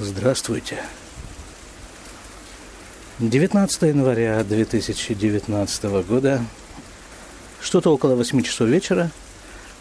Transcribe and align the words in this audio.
Здравствуйте. 0.00 0.78
19 3.18 3.82
января 3.82 4.44
2019 4.44 5.84
года, 6.06 6.40
что-то 7.60 7.92
около 7.92 8.14
8 8.14 8.42
часов 8.44 8.68
вечера, 8.68 9.10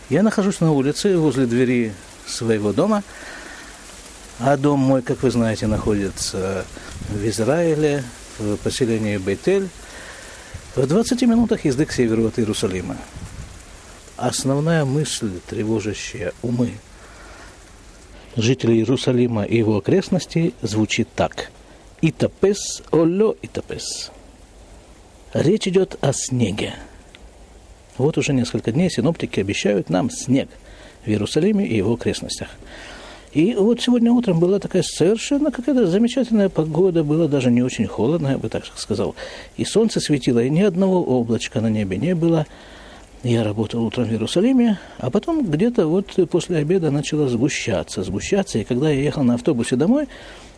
я 0.09 0.23
нахожусь 0.23 0.59
на 0.59 0.71
улице 0.71 1.19
возле 1.19 1.45
двери 1.45 1.93
своего 2.25 2.73
дома, 2.73 3.03
а 4.39 4.57
дом 4.57 4.79
мой, 4.79 5.03
как 5.03 5.21
вы 5.21 5.29
знаете, 5.29 5.67
находится 5.67 6.65
в 7.09 7.23
Израиле, 7.27 8.03
в 8.39 8.55
поселении 8.57 9.17
Бейтель, 9.17 9.69
в 10.75 10.87
20 10.87 11.21
минутах 11.23 11.63
езды 11.63 11.85
к 11.85 11.91
северу 11.91 12.25
от 12.25 12.39
Иерусалима. 12.39 12.97
Основная 14.15 14.83
мысль, 14.83 15.29
тревожащая 15.47 16.33
умы 16.41 16.73
жителей 18.37 18.77
Иерусалима 18.77 19.43
и 19.43 19.57
его 19.57 19.77
окрестностей, 19.77 20.53
звучит 20.61 21.09
так. 21.15 21.51
Итапес 22.01 22.83
оло 22.91 23.35
итапес. 23.41 24.11
Речь 25.33 25.67
идет 25.67 25.97
о 26.01 26.13
снеге. 26.13 26.75
Вот 27.97 28.17
уже 28.17 28.33
несколько 28.33 28.71
дней 28.71 28.89
синоптики 28.89 29.39
обещают 29.39 29.89
нам 29.89 30.09
снег 30.11 30.49
в 31.03 31.09
Иерусалиме 31.09 31.65
и 31.67 31.75
его 31.75 31.93
окрестностях. 31.93 32.49
И 33.33 33.55
вот 33.55 33.81
сегодня 33.81 34.11
утром 34.11 34.39
была 34.39 34.59
такая 34.59 34.83
совершенно 34.83 35.51
какая-то 35.51 35.87
замечательная 35.87 36.49
погода, 36.49 37.03
было 37.03 37.27
даже 37.27 37.51
не 37.51 37.61
очень 37.61 37.85
холодно, 37.85 38.29
я 38.29 38.37
бы 38.37 38.49
так 38.49 38.63
сказал. 38.75 39.15
И 39.57 39.65
солнце 39.65 39.99
светило, 39.99 40.39
и 40.39 40.49
ни 40.49 40.61
одного 40.61 41.03
облачка 41.03 41.59
на 41.59 41.69
небе 41.69 41.97
не 41.97 42.15
было. 42.15 42.45
Я 43.23 43.43
работал 43.43 43.83
утром 43.83 44.05
в 44.05 44.11
Иерусалиме, 44.11 44.79
а 44.99 45.09
потом 45.09 45.43
где-то 45.43 45.87
вот 45.87 46.15
после 46.29 46.57
обеда 46.57 46.91
начало 46.91 47.27
сгущаться, 47.27 48.03
сгущаться. 48.03 48.59
И 48.59 48.63
когда 48.63 48.89
я 48.89 49.01
ехал 49.01 49.23
на 49.23 49.33
автобусе 49.33 49.75
домой, 49.75 50.07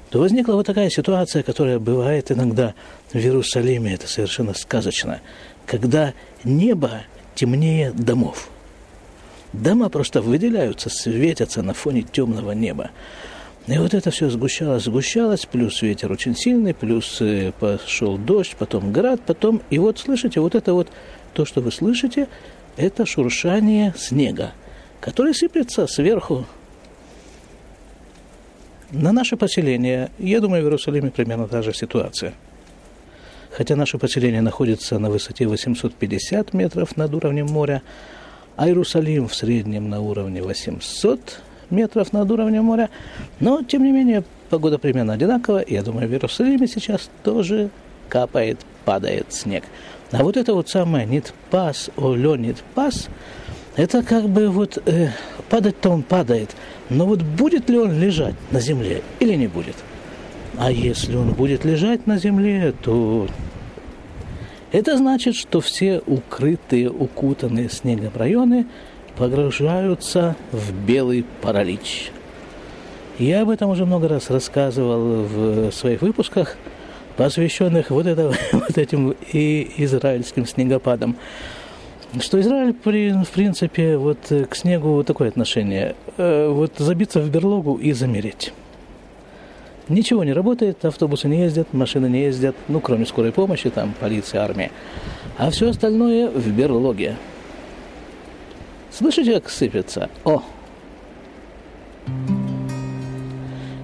то 0.09 0.19
возникла 0.19 0.53
вот 0.53 0.65
такая 0.65 0.89
ситуация, 0.89 1.43
которая 1.43 1.79
бывает 1.79 2.31
иногда 2.31 2.73
в 3.13 3.15
Иерусалиме, 3.15 3.93
это 3.93 4.07
совершенно 4.07 4.53
сказочно, 4.53 5.21
когда 5.65 6.13
небо 6.43 7.03
темнее 7.35 7.91
домов. 7.91 8.49
Дома 9.53 9.89
просто 9.89 10.21
выделяются, 10.21 10.89
светятся 10.89 11.63
на 11.63 11.73
фоне 11.73 12.03
темного 12.03 12.51
неба. 12.51 12.91
И 13.67 13.77
вот 13.77 13.93
это 13.93 14.09
все 14.09 14.29
сгущалось, 14.29 14.83
сгущалось, 14.83 15.45
плюс 15.45 15.81
ветер 15.81 16.11
очень 16.11 16.35
сильный, 16.35 16.73
плюс 16.73 17.21
э, 17.21 17.51
пошел 17.59 18.17
дождь, 18.17 18.55
потом 18.57 18.91
град, 18.91 19.21
потом... 19.25 19.61
И 19.69 19.77
вот 19.77 19.99
слышите, 19.99 20.39
вот 20.39 20.55
это 20.55 20.73
вот, 20.73 20.87
то, 21.33 21.45
что 21.45 21.61
вы 21.61 21.71
слышите, 21.71 22.27
это 22.79 23.05
шуршание 23.05 23.93
снега, 23.97 24.53
который 25.01 25.33
сыплется 25.33 25.85
сверху 25.85 26.45
на 28.91 29.11
наше 29.11 29.35
поселение. 29.35 30.09
Я 30.17 30.39
думаю, 30.39 30.63
в 30.63 30.65
Иерусалиме 30.65 31.11
примерно 31.11 31.47
та 31.47 31.61
же 31.61 31.73
ситуация. 31.73 32.33
Хотя 33.51 33.75
наше 33.75 33.97
поселение 33.97 34.41
находится 34.41 34.97
на 34.97 35.09
высоте 35.09 35.45
850 35.45 36.53
метров 36.53 36.95
над 36.95 37.13
уровнем 37.13 37.47
моря, 37.47 37.81
а 38.55 38.67
Иерусалим 38.67 39.27
в 39.27 39.35
среднем 39.35 39.89
на 39.89 39.99
уровне 39.99 40.41
800 40.41 41.41
метров 41.69 42.13
над 42.13 42.31
уровнем 42.31 42.63
моря. 42.63 42.89
Но, 43.41 43.61
тем 43.61 43.83
не 43.83 43.91
менее, 43.91 44.23
погода 44.49 44.77
примерно 44.77 45.13
одинаковая. 45.13 45.65
Я 45.67 45.83
думаю, 45.83 46.07
в 46.07 46.11
Иерусалиме 46.11 46.67
сейчас 46.67 47.09
тоже 47.23 47.71
капает, 48.07 48.59
падает 48.85 49.33
снег. 49.33 49.65
А 50.11 50.23
вот 50.23 50.37
это 50.37 50.53
вот 50.53 50.69
самое 50.69 51.05
нитпас, 51.05 51.91
олё 51.95 52.35
нитпас, 52.35 53.09
это 53.75 54.01
как 54.01 54.27
бы 54.27 54.49
вот 54.49 54.81
э, 54.87 55.09
падать-то 55.49 55.91
он 55.91 56.01
падает, 56.01 56.55
но 56.89 57.05
вот 57.05 57.21
будет 57.21 57.69
ли 57.69 57.77
он 57.77 57.99
лежать 57.99 58.33
на 58.51 58.59
земле 58.59 59.03
или 59.19 59.35
не 59.35 59.47
будет? 59.47 59.75
А 60.57 60.71
если 60.71 61.15
он 61.15 61.33
будет 61.33 61.63
лежать 61.63 62.07
на 62.07 62.17
земле, 62.17 62.73
то 62.81 63.27
это 64.71 64.97
значит, 64.97 65.35
что 65.35 65.61
все 65.61 66.01
укрытые, 66.07 66.89
укутанные 66.89 67.69
снегом 67.69 68.11
районы 68.15 68.65
погружаются 69.15 70.35
в 70.51 70.73
белый 70.73 71.23
паралич. 71.41 72.11
Я 73.19 73.43
об 73.43 73.49
этом 73.49 73.69
уже 73.69 73.85
много 73.85 74.07
раз 74.07 74.31
рассказывал 74.31 75.23
в 75.23 75.71
своих 75.71 76.01
выпусках– 76.01 76.57
посвященных 77.19 77.91
вот, 77.91 78.05
это, 78.05 78.31
вот 78.53 78.77
этим 78.77 79.13
и 79.33 79.71
израильским 79.77 80.45
снегопадам. 80.45 81.17
Что 82.21 82.39
Израиль, 82.39 82.73
в 82.73 83.29
принципе, 83.29 83.97
вот 83.97 84.19
к 84.49 84.55
снегу 84.55 85.03
такое 85.03 85.27
отношение. 85.27 85.95
Э, 86.17 86.47
вот 86.49 86.75
забиться 86.77 87.19
в 87.19 87.29
берлогу 87.29 87.75
и 87.75 87.91
замереть. 87.91 88.53
Ничего 89.89 90.23
не 90.23 90.31
работает, 90.31 90.85
автобусы 90.85 91.27
не 91.27 91.41
ездят, 91.41 91.73
машины 91.73 92.07
не 92.07 92.21
ездят, 92.21 92.55
ну, 92.67 92.79
кроме 92.79 93.05
скорой 93.05 93.33
помощи, 93.33 93.69
там, 93.69 93.93
полиция, 93.99 94.41
армия. 94.41 94.71
А 95.37 95.51
все 95.51 95.69
остальное 95.69 96.29
в 96.29 96.47
берлоге. 96.47 97.17
Слышите, 98.91 99.33
как 99.33 99.49
сыпется? 99.49 100.09
О! 100.23 100.41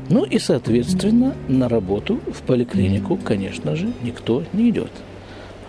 Ну 0.09 0.23
и, 0.23 0.37
соответственно, 0.37 1.35
на 1.47 1.67
работу 1.67 2.19
в 2.31 2.41
поликлинику, 2.43 3.17
конечно 3.17 3.75
же, 3.75 3.91
никто 4.03 4.43
не 4.53 4.69
идет. 4.69 4.91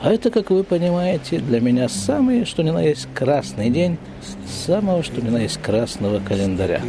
А 0.03 0.13
это, 0.13 0.31
как 0.31 0.51
вы 0.51 0.63
понимаете, 0.63 1.39
для 1.39 1.61
меня 1.61 1.89
самый, 1.89 2.45
что 2.45 2.63
ни 2.63 2.71
на 2.71 2.83
есть, 2.83 3.09
красный 3.15 3.71
день 3.71 3.97
самого, 4.67 5.03
что 5.03 5.23
ни 5.23 5.31
на 5.31 5.39
есть, 5.39 5.59
красного 5.59 6.21
календаря. 6.21 6.83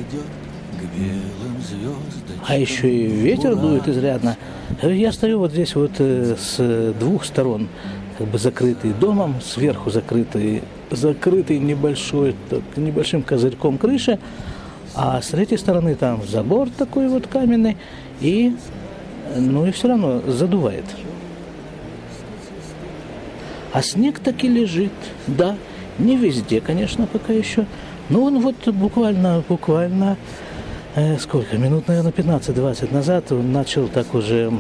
А 2.46 2.58
еще 2.58 2.94
и 2.94 3.08
ветер 3.08 3.56
дует 3.56 3.88
изрядно. 3.88 4.38
Я 4.82 5.12
стою 5.12 5.40
вот 5.40 5.52
здесь 5.52 5.76
вот 5.76 5.92
э, 6.00 6.36
с 6.38 6.94
двух 7.00 7.24
сторон, 7.24 7.70
как 8.18 8.28
бы 8.28 8.38
закрытый 8.38 8.92
домом, 8.92 9.36
сверху 9.42 9.90
закрытый, 9.90 10.64
закрытый 10.92 11.60
небольшой, 11.60 12.36
так, 12.50 12.62
небольшим 12.76 13.24
козырьком 13.24 13.78
крыши, 13.78 14.20
а 14.98 15.22
с 15.22 15.28
третьей 15.28 15.58
стороны 15.58 15.94
там 15.94 16.26
забор 16.28 16.70
такой 16.76 17.08
вот 17.08 17.28
каменный, 17.28 17.78
и, 18.20 18.56
ну 19.36 19.68
и 19.68 19.72
все 19.72 19.90
равно 19.90 20.22
задувает. 20.26 20.86
А 23.74 23.84
снег 23.84 24.18
таки 24.18 24.48
лежит, 24.48 24.92
да, 25.28 25.56
не 26.00 26.18
везде, 26.18 26.62
конечно, 26.62 27.06
пока 27.06 27.32
еще, 27.32 27.68
но 28.10 28.24
он 28.24 28.40
вот 28.40 28.56
буквально, 28.70 29.44
буквально, 29.48 30.18
э, 30.96 31.20
сколько, 31.20 31.58
минут, 31.58 31.88
наверное, 31.88 32.12
15-20 32.12 32.92
назад 32.92 33.32
он 33.32 33.52
начал 33.52 33.88
так 33.90 34.16
уже 34.16 34.52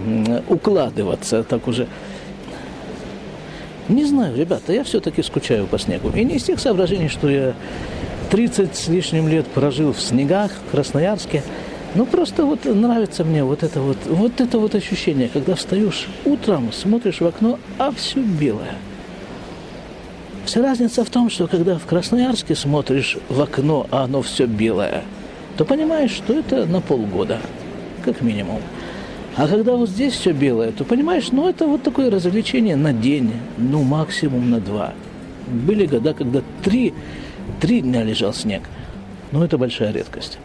укладываться, 0.47 1.44
так 1.44 1.68
уже 1.68 1.88
не 3.90 4.03
знаю, 4.03 4.36
ребята, 4.36 4.74
я 4.74 4.84
все-таки 4.84 5.24
скучаю 5.24 5.66
по 5.66 5.80
снегу. 5.80 6.09
И 6.09 6.24
не 6.26 6.36
из 6.36 6.44
тех 6.44 6.59
соображений, 6.59 7.08
что 7.08 7.30
я 7.30 7.53
30 8.30 8.76
с 8.76 8.88
лишним 8.88 9.28
лет 9.28 9.46
прожил 9.48 9.94
в 9.94 10.02
снегах, 10.02 10.52
в 10.52 10.72
Красноярске. 10.72 11.44
Ну, 11.96 12.06
просто 12.06 12.46
вот 12.46 12.66
нравится 12.66 13.24
мне 13.24 13.44
вот 13.44 13.64
это 13.64 13.80
вот, 13.82 13.98
вот 14.06 14.42
это 14.42 14.60
вот 14.60 14.76
ощущение, 14.76 15.30
когда 15.30 15.56
встаешь 15.56 16.08
утром, 16.26 16.72
смотришь 16.74 17.22
в 17.22 17.26
окно, 17.26 17.58
а 17.78 17.92
все 17.92 18.22
белое. 18.22 18.76
Вся 20.46 20.62
разница 20.62 21.04
в 21.04 21.10
том, 21.10 21.30
что 21.30 21.48
когда 21.48 21.78
в 21.78 21.86
Красноярске 21.86 22.56
смотришь 22.56 23.18
в 23.30 23.42
окно, 23.42 23.88
а 23.92 24.04
оно 24.04 24.22
все 24.22 24.46
белое, 24.46 25.04
то 25.58 25.66
понимаешь, 25.66 26.12
что 26.12 26.34
это 26.34 26.66
на 26.66 26.82
полгода, 26.82 27.40
как 28.04 28.22
минимум. 28.22 28.62
А 29.36 29.48
когда 29.48 29.76
вот 29.76 29.90
здесь 29.90 30.14
все 30.14 30.32
белое, 30.32 30.72
то 30.72 30.84
понимаешь, 30.84 31.32
ну 31.32 31.48
это 31.48 31.68
вот 31.68 31.84
такое 31.84 32.09
развлечение 32.09 32.76
на 32.76 32.92
день, 32.94 33.32
ну 33.58 33.84
максимум 33.84 34.50
на 34.50 34.59
два. 34.59 34.94
Были 35.48 35.86
года, 35.86 36.14
когда 36.14 36.42
три 36.64 36.94
Три 37.59 37.81
дня 37.81 38.03
лежал 38.03 38.34
снег. 38.34 38.63
Но 39.31 39.44
это 39.44 39.58
большая 39.58 39.91
редкость. 39.91 40.38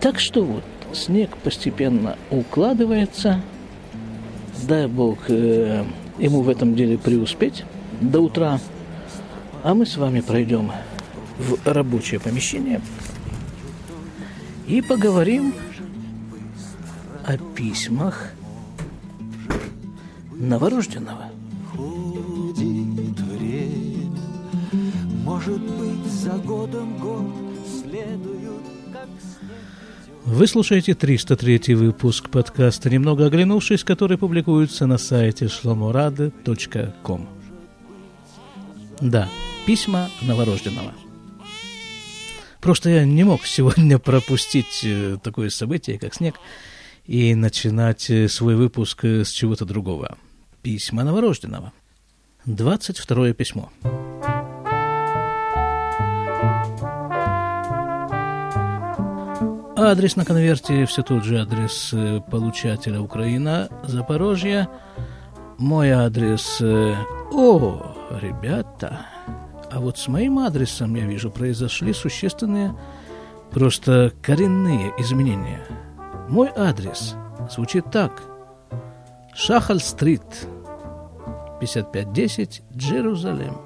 Так 0.00 0.18
что 0.18 0.44
вот, 0.44 0.64
снег 0.92 1.36
постепенно 1.38 2.16
укладывается. 2.30 3.40
Дай 4.66 4.86
Бог 4.86 5.18
э, 5.28 5.84
ему 6.18 6.42
в 6.42 6.48
этом 6.48 6.74
деле 6.74 6.98
преуспеть 6.98 7.64
до 8.00 8.20
утра. 8.20 8.60
А 9.62 9.74
мы 9.74 9.86
с 9.86 9.96
вами 9.96 10.20
пройдем 10.20 10.72
в 11.38 11.58
рабочее 11.64 12.20
помещение 12.20 12.80
и 14.66 14.82
поговорим 14.82 15.54
о 17.24 17.36
письмах 17.36 18.32
новорожденного. 20.32 21.37
Может 25.38 25.60
быть, 25.60 26.04
за 26.06 26.32
годом 26.38 26.98
год 26.98 27.24
следуют, 27.64 28.64
как 28.92 29.08
Вы 30.24 30.48
слушаете 30.48 30.96
303 30.96 31.76
выпуск 31.76 32.28
подкаста 32.28 32.90
«Немного 32.90 33.26
оглянувшись», 33.26 33.84
который 33.84 34.18
публикуется 34.18 34.86
на 34.86 34.98
сайте 34.98 35.44
shlomorade.com. 35.44 37.28
Да, 39.00 39.28
письма 39.64 40.10
новорожденного. 40.22 40.92
Просто 42.60 42.90
я 42.90 43.04
не 43.04 43.22
мог 43.22 43.46
сегодня 43.46 44.00
пропустить 44.00 44.80
э, 44.82 45.18
такое 45.22 45.50
событие, 45.50 46.00
как 46.00 46.14
снег, 46.14 46.34
и 47.06 47.36
начинать 47.36 48.10
э, 48.10 48.26
свой 48.26 48.56
выпуск 48.56 49.04
э, 49.04 49.24
с 49.24 49.30
чего-то 49.30 49.64
другого. 49.64 50.18
Письма 50.62 51.04
новорожденного. 51.04 51.72
22 52.44 53.34
письмо. 53.34 53.70
Адрес 59.80 60.16
на 60.16 60.24
конверте 60.24 60.86
все 60.86 61.02
тот 61.02 61.22
же 61.22 61.38
адрес 61.40 61.94
получателя 62.32 63.00
Украина, 63.00 63.68
Запорожье. 63.84 64.68
Мой 65.56 65.90
адрес... 65.92 66.60
О, 66.60 67.96
ребята, 68.20 69.06
а 69.70 69.78
вот 69.78 69.96
с 69.96 70.08
моим 70.08 70.40
адресом, 70.40 70.96
я 70.96 71.06
вижу, 71.06 71.30
произошли 71.30 71.92
существенные, 71.92 72.74
просто 73.52 74.12
коренные 74.20 74.92
изменения. 74.98 75.60
Мой 76.28 76.50
адрес 76.56 77.14
звучит 77.48 77.88
так. 77.92 78.20
Шахаль-стрит, 79.32 80.48
5510, 81.60 82.62
Джерузалем. 82.74 83.58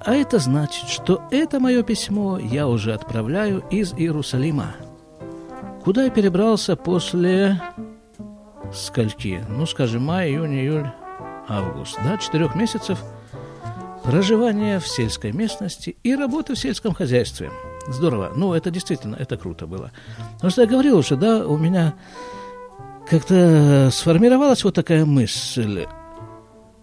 А 0.00 0.12
это 0.12 0.40
значит, 0.40 0.88
что 0.88 1.22
это 1.30 1.60
мое 1.60 1.84
письмо 1.84 2.36
я 2.36 2.66
уже 2.66 2.92
отправляю 2.92 3.62
из 3.70 3.92
Иерусалима, 3.94 4.74
куда 5.84 6.04
я 6.04 6.10
перебрался 6.10 6.76
после 6.76 7.60
скольки? 8.72 9.44
Ну, 9.48 9.66
скажем, 9.66 10.04
май, 10.04 10.30
июнь, 10.30 10.54
июль, 10.54 10.90
август. 11.48 11.98
Да, 12.04 12.16
четырех 12.18 12.54
месяцев– 12.54 12.98
проживание 14.04 14.78
в 14.78 14.86
сельской 14.86 15.32
местности 15.32 15.96
и 16.02 16.14
работы 16.14 16.54
в 16.54 16.58
сельском 16.58 16.92
хозяйстве. 16.92 17.50
Здорово. 17.88 18.32
Ну, 18.36 18.52
это 18.52 18.70
действительно, 18.70 19.16
это 19.16 19.36
круто 19.36 19.66
было. 19.66 19.90
Потому 20.34 20.50
что 20.50 20.62
я 20.62 20.68
говорил 20.68 20.98
уже, 20.98 21.16
да, 21.16 21.46
у 21.46 21.56
меня 21.56 21.94
как-то 23.08 23.88
сформировалась 23.92 24.62
вот 24.62 24.74
такая 24.74 25.04
мысль. 25.04 25.86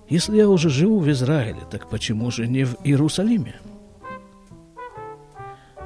Если 0.09 0.38
я 0.38 0.50
уже 0.50 0.69
живу 0.69 1.00
в 1.00 1.09
Израиле, 1.09 1.62
так 1.69 1.89
почему 1.89 2.31
же 2.31 2.48
не 2.48 2.65
в 2.65 2.75
Иерусалиме? 2.83 3.56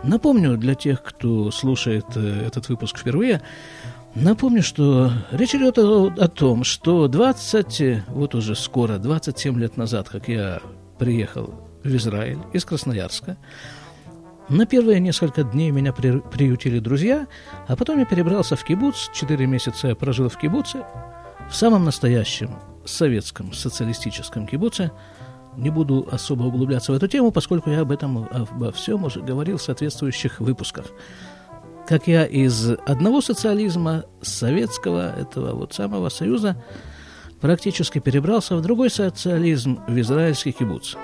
Напомню 0.08 0.56
для 0.58 0.76
тех, 0.76 1.02
кто 1.02 1.50
слушает 1.50 2.06
э, 2.16 2.46
этот 2.46 2.70
выпуск 2.70 3.00
впервые, 3.00 3.42
напомню, 4.14 4.62
что 4.62 5.12
речь 5.32 5.56
идет 5.56 5.80
о, 5.80 6.14
о 6.16 6.28
том, 6.28 6.64
что 6.64 7.08
20, 7.08 8.04
вот 8.10 8.36
уже 8.36 8.56
скоро, 8.56 8.98
27 8.98 9.60
лет 9.60 9.78
назад, 9.78 10.08
как 10.10 10.28
я 10.28 10.62
приехал 11.00 11.56
в 11.84 11.88
Израиль 11.96 12.40
из 12.54 12.66
Красноярска. 12.66 13.38
На 14.48 14.68
первые 14.68 15.00
несколько 15.00 15.44
дней 15.44 15.72
меня 15.72 15.92
при, 15.92 16.20
приютили 16.20 16.78
друзья, 16.78 17.26
а 17.68 17.76
потом 17.76 17.98
я 17.98 18.06
перебрался 18.06 18.56
в 18.56 18.64
кибуц. 18.64 19.10
Четыре 19.12 19.48
месяца 19.48 19.88
я 19.88 19.96
прожил 19.96 20.30
в 20.30 20.38
кибуце, 20.38 20.84
в 21.50 21.56
самом 21.56 21.84
настоящем 21.84 22.60
советском 22.86 23.54
социалистическом 23.54 24.46
кибуце. 24.46 24.92
Не 25.58 25.70
буду 25.70 26.08
особо 26.12 26.44
углубляться 26.44 26.92
в 26.92 26.96
эту 26.96 27.08
тему, 27.08 27.32
поскольку 27.32 27.70
я 27.70 27.82
об 27.82 27.92
этом 27.92 28.28
обо 28.32 28.72
всем 28.72 29.04
уже 29.04 29.22
говорил 29.22 29.58
в 29.58 29.62
соответствующих 29.62 30.40
выпусках. 30.40 30.86
Как 31.88 32.08
я 32.08 32.26
из 32.26 32.72
одного 32.86 33.22
социализма, 33.22 34.06
советского, 34.22 35.16
этого 35.20 35.56
вот 35.56 35.74
самого 35.74 36.10
союза, 36.10 36.62
практически 37.42 38.00
перебрался 38.00 38.56
в 38.56 38.62
другой 38.62 38.90
социализм, 38.90 39.80
в 39.88 40.00
израильский 40.00 40.52
кибуц. 40.52 40.96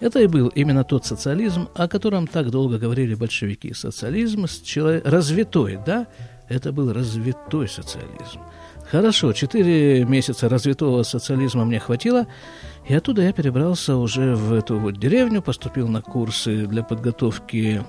Это 0.00 0.20
и 0.20 0.26
был 0.26 0.48
именно 0.48 0.84
тот 0.84 1.04
социализм, 1.04 1.68
о 1.74 1.88
котором 1.88 2.26
так 2.26 2.50
долго 2.50 2.78
говорили 2.78 3.14
большевики. 3.14 3.74
Социализм 3.74 4.46
человек... 4.64 5.04
развитой, 5.06 5.78
да? 5.84 6.06
Это 6.48 6.72
был 6.72 6.92
развитой 6.92 7.68
социализм. 7.68 8.40
Хорошо, 8.90 9.32
четыре 9.32 10.04
месяца 10.04 10.48
развитого 10.48 11.02
социализма 11.02 11.64
мне 11.64 11.78
хватило, 11.78 12.26
и 12.88 12.94
оттуда 12.94 13.22
я 13.22 13.32
перебрался 13.32 13.96
уже 13.96 14.34
в 14.34 14.52
эту 14.52 14.78
вот 14.78 14.98
деревню, 14.98 15.42
поступил 15.42 15.88
на 15.88 16.00
курсы 16.00 16.66
для 16.66 16.82
подготовки 16.82 17.82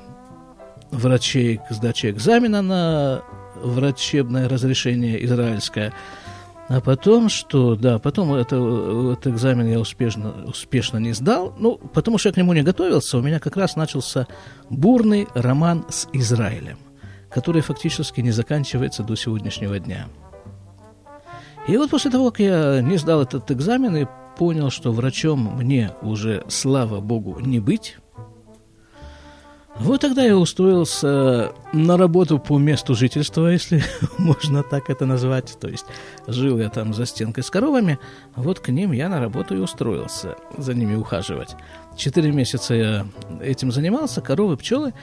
врачей 0.91 1.57
к 1.57 1.71
сдаче 1.71 2.09
экзамена 2.09 2.61
на 2.61 3.21
врачебное 3.55 4.49
разрешение 4.49 5.23
израильское– 5.23 5.93
а 6.69 6.81
потом 6.81 7.29
что? 7.29 7.75
Да, 7.75 7.97
потом 7.97 8.31
это, 8.35 8.55
этот 9.13 9.25
экзамен 9.25 9.67
я 9.67 9.79
успешно, 9.79 10.45
успешно 10.45 10.99
не 10.99 11.13
сдал. 11.13 11.55
Ну, 11.57 11.77
потому 11.77 12.19
что 12.19 12.29
я 12.29 12.33
к 12.33 12.37
нему 12.37 12.53
не 12.53 12.61
готовился. 12.61 13.17
У 13.17 13.23
меня 13.23 13.39
как 13.39 13.57
раз 13.57 13.75
начался 13.75 14.27
бурный 14.69 15.27
роман 15.33 15.83
с 15.89 16.07
Израилем, 16.13 16.77
который 17.31 17.63
фактически 17.63 18.21
не 18.21 18.29
заканчивается 18.29 19.01
до 19.01 19.15
сегодняшнего 19.15 19.79
дня. 19.79 20.05
И 21.67 21.77
вот 21.77 21.89
после 21.89 22.11
того, 22.11 22.31
как 22.31 22.39
я 22.39 22.81
не 22.81 22.97
сдал 22.97 23.21
этот 23.21 23.51
экзамен 23.51 23.95
и 23.95 24.07
понял, 24.37 24.69
что 24.69 24.91
врачом 24.91 25.57
мне 25.57 25.91
уже, 26.01 26.43
слава 26.47 26.99
богу, 26.99 27.39
не 27.39 27.59
быть, 27.59 27.97
вот 29.79 30.01
тогда 30.01 30.23
я 30.23 30.37
устроился 30.37 31.53
на 31.71 31.95
работу 31.95 32.37
по 32.37 32.57
месту 32.57 32.95
жительства, 32.95 33.47
если 33.47 33.81
можно 34.17 34.61
так 34.61 34.89
это 34.89 35.05
назвать. 35.05 35.57
То 35.59 35.69
есть 35.69 35.85
жил 36.27 36.59
я 36.59 36.69
там 36.69 36.93
за 36.93 37.05
стенкой 37.05 37.43
с 37.43 37.49
коровами, 37.49 37.97
вот 38.35 38.59
к 38.59 38.69
ним 38.69 38.91
я 38.91 39.07
на 39.07 39.21
работу 39.21 39.55
и 39.55 39.59
устроился, 39.59 40.35
за 40.57 40.73
ними 40.73 40.95
ухаживать. 40.95 41.55
Четыре 41.95 42.31
месяца 42.31 42.73
я 42.73 43.07
этим 43.41 43.71
занимался, 43.71 44.21
коровы, 44.21 44.57
пчелы. 44.57 44.93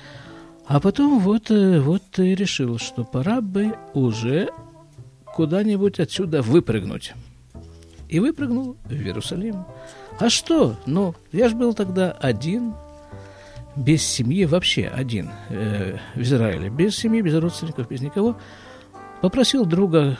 А 0.67 0.79
потом 0.81 1.21
вот, 1.21 1.51
э, 1.51 1.81
вот 1.81 2.03
и 2.19 2.35
решил, 2.35 2.79
что 2.79 3.05
пора 3.05 3.41
бы 3.41 3.77
уже 3.95 4.51
куда-нибудь 5.37 6.01
отсюда 6.01 6.41
выпрыгнуть. 6.41 7.13
И 8.09 8.21
выпрыгнул 8.21 8.79
в 8.87 8.91
Иерусалим. 8.91 9.67
А 10.19 10.31
что? 10.31 10.77
Ну, 10.87 11.15
я 11.31 11.51
же 11.51 11.57
был 11.57 11.75
тогда 11.75 12.11
один, 12.13 12.73
без 13.77 14.03
семьи 14.03 14.47
вообще 14.47 14.87
один 14.87 15.29
э, 15.51 15.99
в 16.15 16.23
Израиле, 16.23 16.71
без 16.71 16.97
семьи, 16.97 17.21
без 17.21 17.35
родственников, 17.35 17.87
без 17.91 18.01
никого, 18.01 18.39
попросил 19.21 19.67
друга 19.67 20.19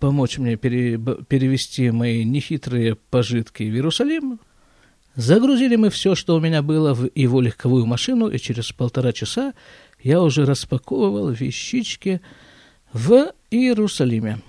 помочь 0.00 0.38
мне 0.38 0.56
пере, 0.56 0.98
перевести 1.28 1.92
мои 1.92 2.24
нехитрые 2.24 2.96
пожитки 2.96 3.62
в 3.62 3.72
Иерусалим. 3.72 4.40
Загрузили 5.14 5.76
мы 5.76 5.90
все, 5.90 6.16
что 6.16 6.34
у 6.34 6.40
меня 6.40 6.62
было, 6.62 6.92
в 6.92 7.08
его 7.14 7.40
легковую 7.40 7.86
машину, 7.86 8.26
и 8.26 8.38
через 8.38 8.72
полтора 8.72 9.12
часа 9.12 9.54
я 10.02 10.20
уже 10.20 10.44
распаковывал 10.44 11.30
вещички 11.30 12.20
в 12.92 13.32
Иерусалиме. 13.50 14.40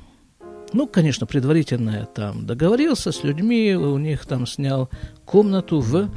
Ну, 0.74 0.88
конечно, 0.88 1.26
предварительно 1.26 1.92
я 1.92 2.06
там 2.06 2.46
договорился 2.46 3.12
с 3.12 3.24
людьми, 3.24 3.74
у 3.76 3.98
них 3.98 4.26
там 4.26 4.46
снял 4.46 4.90
комнату 5.26 5.80
в 5.80 6.10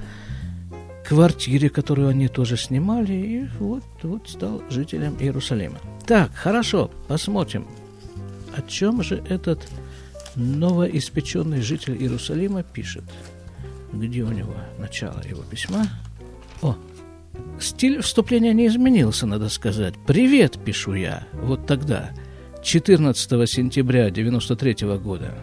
квартире, 1.06 1.70
которую 1.70 2.08
они 2.08 2.28
тоже 2.28 2.56
снимали, 2.56 3.12
и 3.12 3.48
вот, 3.58 3.84
вот 4.02 4.28
стал 4.28 4.62
жителем 4.68 5.16
Иерусалима. 5.20 5.78
Так, 6.06 6.34
хорошо, 6.34 6.90
посмотрим, 7.06 7.66
о 8.56 8.62
чем 8.62 9.02
же 9.02 9.22
этот 9.28 9.60
новоиспеченный 10.34 11.62
житель 11.62 11.96
Иерусалима 11.96 12.62
пишет. 12.62 13.04
Где 13.92 14.22
у 14.22 14.32
него 14.32 14.54
начало 14.78 15.22
его 15.22 15.42
письма? 15.42 15.86
О, 16.62 16.76
стиль 17.60 18.00
вступления 18.00 18.52
не 18.52 18.66
изменился, 18.66 19.26
надо 19.26 19.48
сказать. 19.48 19.94
«Привет», 20.06 20.58
пишу 20.64 20.94
я, 20.94 21.26
вот 21.32 21.66
тогда, 21.66 22.10
14 22.62 23.50
сентября 23.50 24.08
93 24.10 24.86
-го 24.86 24.98
года. 24.98 25.34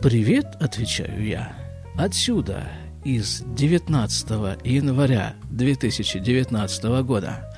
«Привет», 0.00 0.46
отвечаю 0.60 1.26
я, 1.26 1.52
отсюда, 1.96 2.68
из 3.04 3.42
19 3.56 4.58
января 4.64 5.34
2019 5.50 7.02
года, 7.02 7.52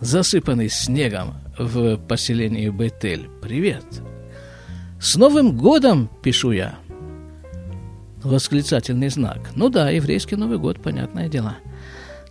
засыпанный 0.00 0.68
снегом 0.68 1.36
в 1.58 1.96
поселении 1.96 2.68
Бетель. 2.68 3.30
Привет! 3.40 3.86
С 5.00 5.16
Новым 5.16 5.56
годом, 5.56 6.10
пишу 6.22 6.52
я. 6.52 6.78
Восклицательный 8.22 9.08
знак. 9.08 9.52
Ну 9.56 9.70
да, 9.70 9.88
еврейский 9.88 10.36
Новый 10.36 10.58
год, 10.58 10.82
понятное 10.82 11.28
дело. 11.30 11.56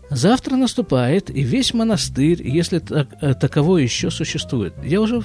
Завтра 0.10 0.56
наступает, 0.56 1.30
и 1.30 1.44
весь 1.44 1.74
монастырь, 1.74 2.46
если 2.46 2.80
так, 2.80 3.10
э, 3.22 3.34
таково 3.36 3.78
еще 3.78 4.10
существует. 4.10 4.74
Я 4.84 5.02
уже 5.02 5.22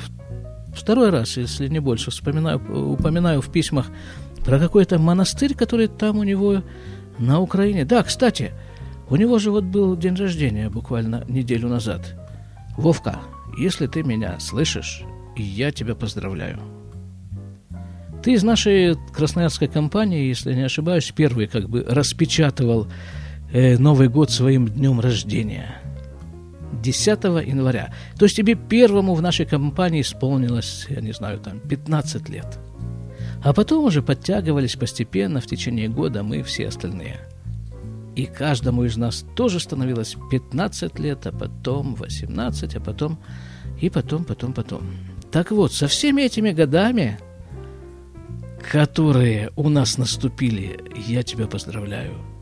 второй 0.75 1.11
раз, 1.11 1.39
если 1.39 1.69
не 1.69 1.81
больше, 1.81 2.11
вспоминаю, 2.11 2.59
упоминаю 2.93 3.41
в 3.41 3.51
письмах 3.51 3.87
про 4.45 4.59
какой-то 4.59 4.99
монастырь, 4.99 5.55
который 5.55 5.89
там 5.89 6.19
у 6.19 6.23
него 6.23 6.63
на 7.19 7.41
Украине. 7.41 7.87
Да, 7.87 8.03
кстати, 8.03 8.53
у 9.09 9.17
него 9.17 9.39
же 9.39 9.51
вот 9.51 9.65
был 9.65 9.97
день 9.97 10.17
рождения 10.17 10.69
буквально 10.69 11.25
неделю 11.29 11.69
назад. 11.69 12.15
Вовка, 12.77 13.21
если 13.59 13.87
ты 13.87 14.03
меня 14.03 14.39
слышишь, 14.39 15.03
я 15.37 15.73
тебя 15.73 15.95
поздравляю. 15.95 16.61
Ты 18.23 18.33
из 18.33 18.43
нашей 18.43 18.97
красноярской 19.15 19.69
компании, 19.69 20.29
если 20.29 20.55
не 20.55 20.63
ошибаюсь, 20.63 21.13
первый 21.15 21.47
как 21.47 21.69
бы 21.69 21.85
распечатывал 21.87 22.87
э, 23.55 23.79
Новый 23.79 24.09
год 24.09 24.31
своим 24.31 24.69
днем 24.69 25.01
рождения. 25.01 25.81
10 26.83 27.25
января. 27.25 27.95
То 28.19 28.27
есть 28.27 28.37
тебе 28.37 28.57
первому 28.57 29.15
в 29.15 29.23
нашей 29.23 29.47
компании 29.47 30.03
исполнилось, 30.03 30.87
я 30.91 31.01
не 31.01 31.13
знаю, 31.13 31.39
там 31.39 31.61
15 31.61 32.29
лет. 32.29 32.59
А 33.43 33.53
потом 33.53 33.85
уже 33.85 34.03
подтягивались 34.03 34.77
постепенно 34.77 35.41
в 35.41 35.47
течение 35.47 35.89
года 35.89 36.23
мы 36.23 36.43
все 36.43 36.69
остальные. 36.69 37.21
И 38.17 38.27
каждому 38.27 38.85
из 38.85 38.97
нас 38.97 39.25
тоже 39.35 39.61
становилось 39.61 40.17
15 40.31 40.99
лет, 40.99 41.27
а 41.27 41.33
потом 41.33 41.95
18, 41.95 42.77
а 42.77 42.81
потом 42.81 43.19
и 43.81 43.89
потом, 43.89 44.25
потом, 44.25 44.53
потом. 44.53 44.83
Так 45.31 45.51
вот, 45.51 45.73
со 45.73 45.89
всеми 45.89 46.23
этими 46.23 46.53
годами, 46.53 47.19
которые 48.71 49.51
у 49.57 49.69
нас 49.69 49.99
наступили, 49.99 50.81
я 51.07 51.23
тебя 51.23 51.47
поздравляю. 51.47 52.34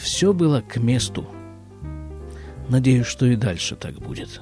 Все 0.00 0.32
было 0.32 0.60
к 0.60 0.76
месту. 0.76 1.26
Надеюсь, 2.68 3.06
что 3.06 3.26
и 3.26 3.36
дальше 3.36 3.76
так 3.76 3.98
будет. 3.98 4.40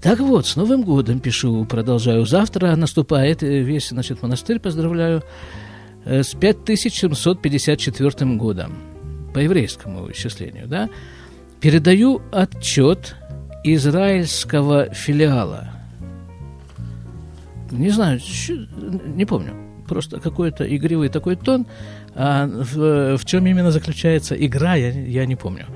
Так 0.00 0.20
вот, 0.20 0.46
с 0.46 0.56
Новым 0.56 0.82
годом 0.82 1.20
пишу, 1.20 1.64
продолжаю. 1.64 2.26
Завтра 2.26 2.76
наступает 2.76 3.42
весь, 3.42 3.88
значит, 3.88 4.22
монастырь, 4.22 4.58
поздравляю, 4.58 5.22
э, 6.04 6.22
с 6.22 6.34
5754 6.34 8.36
годом, 8.36 8.74
по 9.32 9.38
еврейскому 9.38 10.10
исчислению, 10.10 10.68
да. 10.68 10.90
Передаю 11.60 12.20
отчет 12.32 13.16
израильского 13.64 14.92
филиала. 14.92 15.70
Не 17.70 17.88
знаю, 17.88 18.20
не 19.06 19.24
помню. 19.24 19.73
Просто 19.88 20.20
какой-то 20.20 20.64
игривый 20.64 21.08
такой 21.08 21.36
тон. 21.36 21.66
А 22.14 22.46
в, 22.46 23.16
в 23.16 23.24
чем 23.24 23.46
именно 23.46 23.70
заключается 23.70 24.34
игра, 24.34 24.74
я, 24.74 24.90
я 24.90 25.26
не 25.26 25.36
помню. 25.36 25.66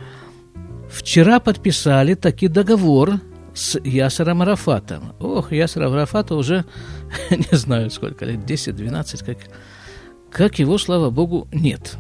Вчера 0.89 1.39
подписали 1.41 2.15
таки 2.15 2.49
договор 2.49 3.21
с 3.55 3.79
Ясером 3.85 4.43
Арафатом. 4.43 5.13
Ох, 5.19 5.53
Ясер 5.53 5.83
Арафата 5.83 6.35
уже, 6.35 6.65
не 7.31 7.57
знаю 7.57 7.91
сколько 7.91 8.25
лет, 8.25 8.39
10-12, 8.41 9.25
как, 9.25 9.39
как 10.31 10.59
его, 10.59 10.79
слава 10.79 11.11
богу, 11.11 11.49
нет. 11.53 11.97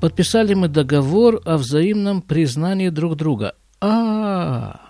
Подписали 0.00 0.54
мы 0.54 0.68
договор 0.68 1.40
о 1.44 1.56
взаимном 1.56 2.22
признании 2.22 2.88
друг 2.88 3.16
друга. 3.16 3.54
А, 3.80 4.80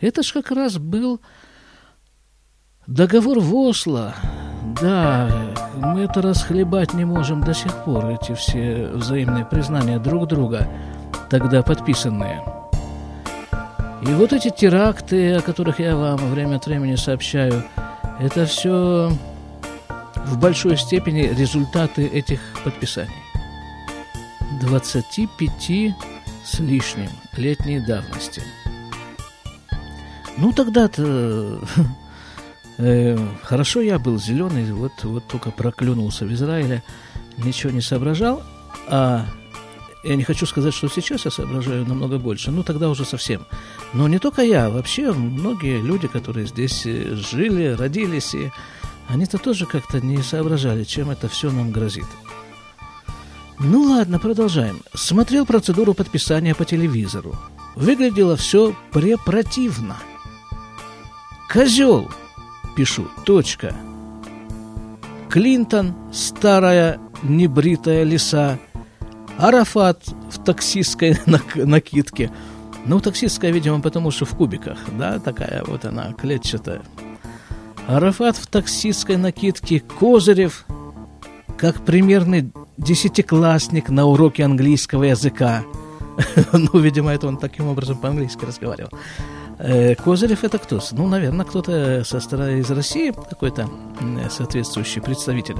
это 0.00 0.22
ж 0.22 0.32
как 0.32 0.50
раз 0.50 0.78
был 0.78 1.20
договор 2.90 3.38
в 3.38 3.54
Осло. 3.54 4.14
Да, 4.80 5.30
мы 5.76 6.00
это 6.00 6.20
расхлебать 6.20 6.92
не 6.92 7.04
можем 7.04 7.42
до 7.42 7.54
сих 7.54 7.72
пор, 7.84 8.06
эти 8.10 8.34
все 8.34 8.90
взаимные 8.92 9.44
признания 9.44 9.98
друг 9.98 10.26
друга, 10.26 10.68
тогда 11.30 11.62
подписанные. 11.62 12.44
И 14.02 14.06
вот 14.06 14.32
эти 14.32 14.50
теракты, 14.50 15.36
о 15.36 15.40
которых 15.40 15.78
я 15.78 15.96
вам 15.96 16.16
время 16.16 16.56
от 16.56 16.66
времени 16.66 16.96
сообщаю, 16.96 17.64
это 18.18 18.44
все 18.44 19.12
в 20.26 20.38
большой 20.38 20.76
степени 20.76 21.22
результаты 21.22 22.06
этих 22.06 22.40
подписаний. 22.64 23.12
25 24.60 25.94
с 26.44 26.58
лишним 26.58 27.10
летней 27.36 27.80
давности. 27.80 28.42
Ну, 30.36 30.52
тогда-то 30.52 31.60
э, 32.80 33.18
хорошо 33.42 33.80
я 33.80 33.98
был 33.98 34.18
зеленый, 34.18 34.72
вот, 34.72 34.92
вот 35.02 35.26
только 35.28 35.50
проклюнулся 35.50 36.24
в 36.24 36.32
Израиле, 36.32 36.82
ничего 37.38 37.72
не 37.72 37.80
соображал, 37.80 38.42
а 38.88 39.26
я 40.02 40.16
не 40.16 40.24
хочу 40.24 40.46
сказать, 40.46 40.72
что 40.72 40.88
сейчас 40.88 41.24
я 41.26 41.30
соображаю 41.30 41.86
намного 41.86 42.18
больше, 42.18 42.50
ну 42.50 42.62
тогда 42.62 42.88
уже 42.88 43.04
совсем. 43.04 43.46
Но 43.92 44.08
не 44.08 44.18
только 44.18 44.42
я, 44.42 44.70
вообще 44.70 45.12
многие 45.12 45.80
люди, 45.80 46.08
которые 46.08 46.46
здесь 46.46 46.86
э, 46.86 47.14
жили, 47.14 47.74
родились, 47.74 48.34
и 48.34 48.50
они-то 49.08 49.38
тоже 49.38 49.66
как-то 49.66 50.00
не 50.00 50.22
соображали, 50.22 50.84
чем 50.84 51.10
это 51.10 51.28
все 51.28 51.50
нам 51.50 51.70
грозит. 51.70 52.06
Ну 53.58 53.82
ладно, 53.82 54.18
продолжаем. 54.18 54.80
Смотрел 54.94 55.44
процедуру 55.44 55.92
подписания 55.92 56.54
по 56.54 56.64
телевизору. 56.64 57.36
Выглядело 57.76 58.36
все 58.36 58.74
препротивно. 58.90 59.98
Козел, 61.52 62.10
пишу, 62.76 63.08
точка. 63.24 63.74
Клинтон, 65.28 65.94
старая 66.12 66.98
небритая 67.22 68.02
лиса– 68.04 68.58
Арафат 69.40 70.02
в 70.30 70.44
таксистской 70.44 71.16
накидке. 71.54 72.30
Ну, 72.84 73.00
таксистская, 73.00 73.50
видимо, 73.50 73.80
потому 73.80 74.10
что 74.10 74.26
в 74.26 74.36
кубиках, 74.36 74.78
да, 74.98 75.18
такая 75.18 75.64
вот 75.64 75.86
она, 75.86 76.12
клетчатая. 76.12 76.82
Арафат 77.86 78.36
в 78.36 78.46
таксистской 78.46 79.16
накидке, 79.16 79.80
Козырев, 79.80 80.66
как 81.56 81.80
примерный 81.86 82.52
десятиклассник 82.76 83.88
на 83.88 84.04
уроке 84.04 84.44
английского 84.44 85.04
языка. 85.04 85.64
ну, 86.52 86.78
видимо, 86.78 87.10
это 87.10 87.26
он 87.26 87.38
таким 87.38 87.68
образом 87.68 87.96
по-английски 87.96 88.44
разговаривал. 88.44 88.90
Э, 89.62 89.94
Козырев 89.94 90.42
это 90.42 90.58
кто? 90.58 90.80
Ну, 90.92 91.06
наверное, 91.06 91.44
кто-то 91.44 92.02
со 92.04 92.20
стороны 92.20 92.60
из 92.60 92.70
России, 92.70 93.12
какой-то 93.12 93.68
соответствующий 94.30 95.02
представитель. 95.02 95.56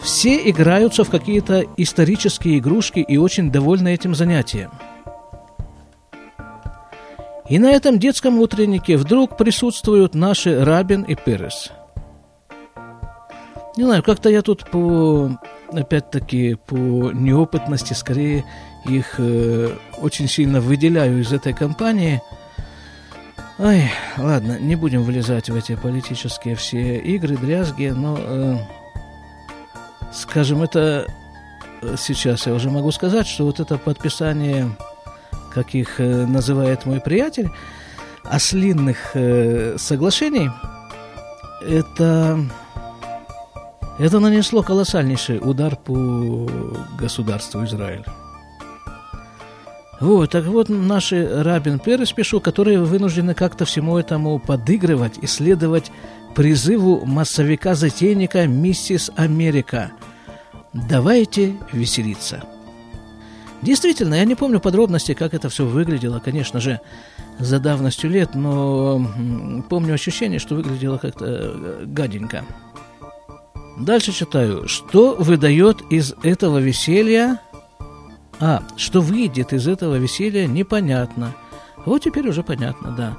Все 0.00 0.48
играются 0.48 1.02
в 1.02 1.10
какие-то 1.10 1.64
исторические 1.76 2.58
игрушки 2.58 3.00
и 3.00 3.16
очень 3.16 3.50
довольны 3.50 3.92
этим 3.92 4.14
занятием. 4.14 4.70
И 7.48 7.58
на 7.58 7.70
этом 7.70 7.98
детском 7.98 8.38
утреннике 8.38 8.96
вдруг 8.96 9.36
присутствуют 9.36 10.14
наши 10.14 10.64
Рабин 10.64 11.02
и 11.02 11.14
Перес. 11.14 11.72
Не 13.76 13.84
знаю, 13.84 14.02
как-то 14.02 14.28
я 14.30 14.42
тут 14.42 14.68
по, 14.70 15.38
опять-таки, 15.70 16.54
по 16.54 16.74
неопытности, 17.12 17.92
скорее, 17.92 18.44
их 18.86 19.16
э, 19.18 19.70
очень 19.98 20.28
сильно 20.28 20.60
выделяю 20.60 21.20
из 21.20 21.32
этой 21.32 21.52
компании. 21.52 22.22
Ай, 23.58 23.90
ладно, 24.18 24.58
не 24.58 24.76
будем 24.76 25.02
влезать 25.02 25.48
в 25.48 25.56
эти 25.56 25.76
политические 25.76 26.56
все 26.56 26.98
игры, 26.98 27.36
дрязги, 27.36 27.86
но... 27.86 28.16
Э, 28.18 28.58
скажем, 30.12 30.62
это 30.62 31.06
э, 31.82 31.94
сейчас 31.98 32.46
я 32.46 32.54
уже 32.54 32.70
могу 32.70 32.90
сказать, 32.90 33.26
что 33.26 33.44
вот 33.44 33.60
это 33.60 33.78
подписание, 33.78 34.70
как 35.52 35.74
их 35.74 36.00
э, 36.00 36.26
называет 36.26 36.84
мой 36.86 37.00
приятель, 37.00 37.50
ослинных 38.24 39.12
э, 39.14 39.76
соглашений, 39.78 40.50
это, 41.66 42.38
это 43.98 44.20
нанесло 44.20 44.62
колоссальнейший 44.62 45.38
удар 45.38 45.76
по 45.76 46.46
государству 46.98 47.64
Израиль. 47.64 48.04
Вот, 50.00 50.30
так 50.30 50.44
вот 50.44 50.68
наши 50.68 51.26
Рабин 51.42 51.78
Перес 51.78 52.12
пишу, 52.12 52.40
которые 52.40 52.80
вынуждены 52.80 53.34
как-то 53.34 53.64
всему 53.64 53.96
этому 53.96 54.38
подыгрывать, 54.38 55.18
исследовать 55.22 55.90
призыву 56.34 57.06
массовика-затейника 57.06 58.46
«Миссис 58.46 59.10
Америка» 59.16 59.92
«Давайте 60.74 61.56
веселиться». 61.72 62.42
Действительно, 63.62 64.14
я 64.14 64.24
не 64.26 64.34
помню 64.34 64.60
подробности, 64.60 65.14
как 65.14 65.32
это 65.32 65.48
все 65.48 65.64
выглядело, 65.64 66.20
конечно 66.20 66.60
же, 66.60 66.80
за 67.38 67.58
давностью 67.58 68.10
лет, 68.10 68.34
но 68.34 69.04
помню 69.70 69.94
ощущение, 69.94 70.38
что 70.38 70.56
выглядело 70.56 70.98
как-то 70.98 71.24
э, 71.26 71.84
гаденько. 71.86 72.44
Дальше 73.78 74.12
читаю. 74.12 74.68
Что 74.68 75.16
выдает 75.18 75.80
из 75.90 76.14
этого 76.22 76.58
веселья... 76.58 77.40
А, 78.40 78.62
что 78.76 79.00
выйдет 79.00 79.52
из 79.52 79.66
этого 79.66 79.96
веселья, 79.96 80.46
непонятно. 80.46 81.34
Вот 81.84 82.02
теперь 82.02 82.28
уже 82.28 82.42
понятно, 82.42 82.92
да. 82.92 83.16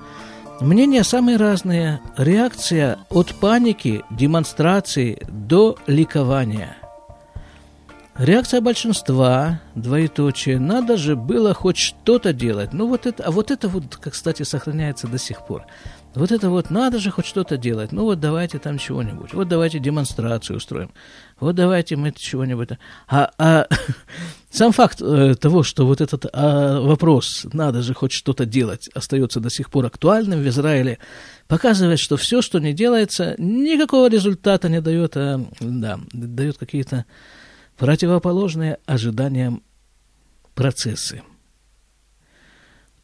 Мнения 0.59 1.03
самые 1.03 1.37
разные. 1.37 2.01
Реакция 2.17 2.99
от 3.09 3.35
паники, 3.35 4.03
демонстрации 4.09 5.21
до 5.27 5.77
ликования. 5.87 6.77
Реакция 8.17 8.61
большинства, 8.61 9.61
двоеточие, 9.75 10.59
надо 10.59 10.97
же 10.97 11.15
было 11.15 11.53
хоть 11.53 11.77
что-то 11.77 12.33
делать. 12.33 12.73
Ну 12.73 12.87
вот 12.87 13.05
это, 13.05 13.23
а 13.23 13.29
вот 13.29 13.51
это 13.51 13.69
вот, 13.69 13.95
кстати, 13.97 14.41
сохраняется 14.41 15.07
до 15.07 15.19
сих 15.19 15.45
пор. 15.45 15.65
Вот 16.15 16.31
это 16.31 16.49
вот, 16.49 16.71
надо 16.71 16.97
же 16.97 17.11
хоть 17.11 17.27
что-то 17.27 17.57
делать. 17.57 17.91
Ну 17.91 18.05
вот 18.05 18.19
давайте 18.19 18.57
там 18.57 18.79
чего-нибудь. 18.79 19.35
Вот 19.35 19.47
давайте 19.47 19.77
демонстрацию 19.77 20.57
устроим. 20.57 20.89
Вот 21.39 21.53
давайте 21.53 21.95
мы 21.95 22.11
чего-нибудь. 22.11 22.69
А, 23.07 23.29
а 23.37 23.67
сам 24.49 24.71
факт 24.71 25.01
э, 25.01 25.35
того, 25.35 25.63
что 25.63 25.85
вот 25.85 25.99
этот 25.99 26.25
а, 26.31 26.79
вопрос, 26.79 27.45
надо 27.51 27.81
же 27.81 27.93
хоть 27.93 28.13
что-то 28.13 28.45
делать, 28.45 28.89
остается 28.93 29.39
до 29.39 29.49
сих 29.49 29.69
пор 29.69 29.85
актуальным 29.85 30.41
в 30.41 30.47
Израиле, 30.47 30.99
показывает, 31.47 31.99
что 31.99 32.15
все, 32.15 32.41
что 32.41 32.59
не 32.59 32.73
делается, 32.73 33.35
никакого 33.37 34.09
результата 34.09 34.69
не 34.69 34.79
дает, 34.79 35.17
а 35.17 35.45
да, 35.59 35.99
дает 36.13 36.57
какие-то 36.57 37.05
противоположные 37.77 38.79
ожиданиям 38.85 39.63
процессы. 40.55 41.23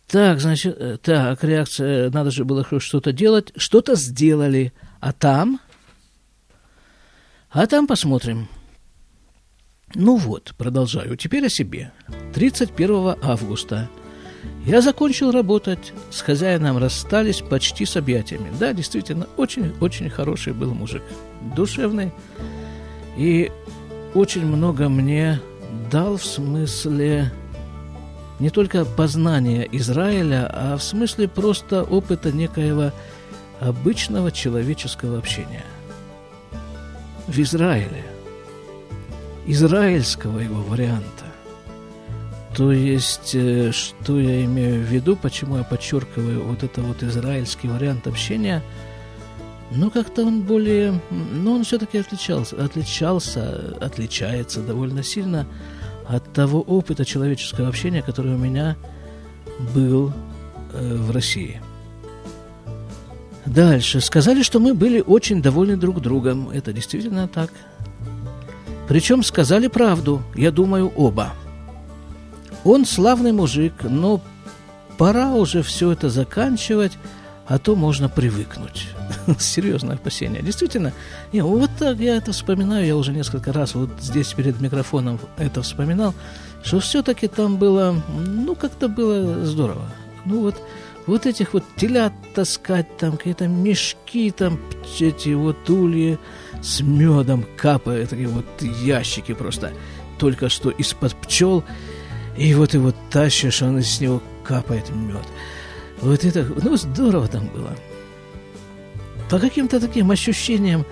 Так, 0.07 0.39
значит, 0.39 0.77
э, 0.79 0.97
так, 0.97 1.43
реакция, 1.43 2.09
надо 2.09 2.31
же 2.31 2.45
было 2.45 2.65
что-то 2.79 3.11
делать, 3.11 3.51
что-то 3.57 3.95
сделали, 3.95 4.71
а 5.01 5.11
там, 5.11 5.59
а 7.49 7.67
там 7.67 7.85
посмотрим. 7.85 8.47
Ну 9.95 10.17
вот, 10.17 10.53
продолжаю, 10.57 11.15
теперь 11.17 11.45
о 11.45 11.49
себе. 11.49 11.91
31 12.33 13.15
августа 13.21 13.89
я 14.65 14.81
закончил 14.81 15.31
работать, 15.31 15.93
с 16.09 16.21
хозяином 16.21 16.77
расстались 16.77 17.41
почти 17.41 17.85
с 17.85 17.95
объятиями. 17.95 18.49
Да, 18.59 18.73
действительно, 18.73 19.27
очень-очень 19.37 20.09
хороший 20.09 20.53
был 20.53 20.73
мужик, 20.73 21.03
душевный 21.55 22.11
и 23.17 23.51
очень 24.15 24.45
много 24.45 24.89
мне 24.89 25.39
дал 25.91 26.17
в 26.17 26.25
смысле 26.25 27.31
не 28.39 28.49
только 28.49 28.85
познания 28.85 29.67
Израиля, 29.71 30.49
а 30.51 30.77
в 30.77 30.83
смысле 30.83 31.27
просто 31.27 31.83
опыта 31.83 32.31
некоего 32.31 32.91
обычного 33.59 34.31
человеческого 34.31 35.17
общения. 35.17 35.63
В 37.27 37.39
Израиле, 37.39 38.03
израильского 39.45 40.39
его 40.39 40.61
варианта. 40.61 41.25
То 42.55 42.71
есть, 42.71 43.31
э, 43.33 43.71
что 43.71 44.19
я 44.19 44.45
имею 44.45 44.83
в 44.83 44.87
виду, 44.89 45.15
почему 45.15 45.57
я 45.57 45.63
подчеркиваю 45.63 46.43
вот 46.43 46.63
это 46.63 46.81
вот 46.81 47.01
израильский 47.01 47.67
вариант 47.67 48.05
общения, 48.05 48.61
ну, 49.71 49.89
как-то 49.89 50.23
он 50.23 50.43
более, 50.43 51.01
ну, 51.09 51.55
он 51.55 51.63
все-таки 51.63 51.97
отличался, 51.97 52.63
отличался, 52.63 53.75
отличается 53.81 54.61
довольно 54.61 55.01
сильно 55.01 55.47
от 56.07 56.31
того 56.31 56.61
опыта 56.61 57.05
человеческого 57.05 57.69
общения, 57.69 58.03
который 58.03 58.35
у 58.35 58.37
меня 58.37 58.75
был 59.73 60.13
э, 60.73 60.95
в 60.95 61.09
России. 61.11 61.59
Дальше. 63.45 63.99
Сказали, 63.99 64.41
что 64.41 64.59
мы 64.59 64.73
были 64.73 65.01
очень 65.01 65.41
довольны 65.41 65.75
друг 65.75 66.01
другом. 66.01 66.49
Это 66.49 66.71
действительно 66.71 67.27
так. 67.27 67.51
Причем 68.87 69.23
сказали 69.23 69.67
правду, 69.67 70.21
я 70.35 70.51
думаю, 70.51 70.91
оба. 70.95 71.33
Он 72.63 72.85
славный 72.85 73.31
мужик, 73.31 73.73
но 73.83 74.21
пора 74.97 75.33
уже 75.33 75.63
все 75.63 75.91
это 75.91 76.09
заканчивать, 76.09 76.97
а 77.47 77.59
то 77.59 77.75
можно 77.75 78.09
привыкнуть. 78.09 78.87
Серьезное 79.39 79.95
опасение. 79.95 80.41
Действительно, 80.41 80.93
не, 81.31 81.41
вот 81.41 81.69
так 81.77 81.97
я 81.97 82.15
это 82.15 82.31
вспоминаю, 82.31 82.85
я 82.85 82.95
уже 82.95 83.11
несколько 83.11 83.51
раз 83.51 83.75
вот 83.75 83.89
здесь 83.99 84.33
перед 84.33 84.59
микрофоном 84.61 85.19
это 85.37 85.61
вспоминал, 85.61 86.13
что 86.63 86.79
все-таки 86.79 87.27
там 87.27 87.57
было, 87.57 88.01
ну, 88.17 88.55
как-то 88.55 88.87
было 88.87 89.45
здорово. 89.45 89.89
Ну, 90.25 90.41
вот, 90.41 90.55
вот 91.05 91.25
этих 91.25 91.53
вот 91.53 91.63
телят 91.75 92.13
таскать, 92.33 92.97
там 92.97 93.17
какие-то 93.17 93.47
мешки, 93.47 94.31
там 94.31 94.59
эти 94.99 95.33
вот 95.33 95.69
ульи 95.69 96.17
с 96.63 96.81
медом 96.81 97.45
капают, 97.57 98.09
такие 98.09 98.27
вот 98.27 98.45
ящики 98.61 99.33
просто 99.33 99.73
только 100.17 100.49
что 100.49 100.69
из-под 100.69 101.15
пчел, 101.15 101.63
и 102.37 102.53
вот 102.53 102.73
его 102.73 102.93
тащишь, 103.11 103.61
он 103.61 103.79
из 103.79 103.99
него 103.99 104.21
капает 104.43 104.89
мед. 104.89 105.25
Вот 106.01 106.23
это, 106.23 106.47
ну, 106.63 106.75
здорово 106.77 107.27
там 107.27 107.47
было. 107.47 107.75
По 109.29 109.39
каким-то 109.39 109.79
таким 109.79 110.11
ощущениям 110.11 110.85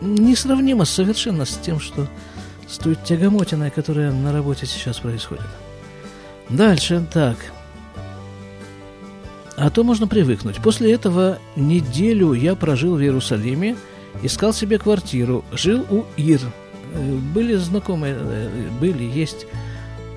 несравнимо 0.00 0.84
совершенно 0.84 1.44
с 1.44 1.56
тем, 1.56 1.78
что 1.78 2.06
с 2.66 2.78
той 2.78 2.96
тягомотиной, 2.96 3.70
которая 3.70 4.12
на 4.12 4.32
работе 4.32 4.66
сейчас 4.66 4.98
происходит. 4.98 5.46
Дальше, 6.48 7.06
так. 7.12 7.36
А 9.56 9.70
то 9.70 9.82
можно 9.84 10.06
привыкнуть. 10.06 10.56
После 10.62 10.92
этого 10.92 11.38
неделю 11.56 12.32
я 12.32 12.54
прожил 12.54 12.96
в 12.96 13.00
Иерусалиме, 13.00 13.76
искал 14.22 14.52
себе 14.52 14.78
квартиру, 14.78 15.44
жил 15.52 15.84
у 15.90 16.04
Ир. 16.16 16.40
Э, 16.94 17.18
были 17.34 17.56
знакомые, 17.56 18.16
э, 18.18 18.68
были, 18.80 19.04
есть 19.04 19.46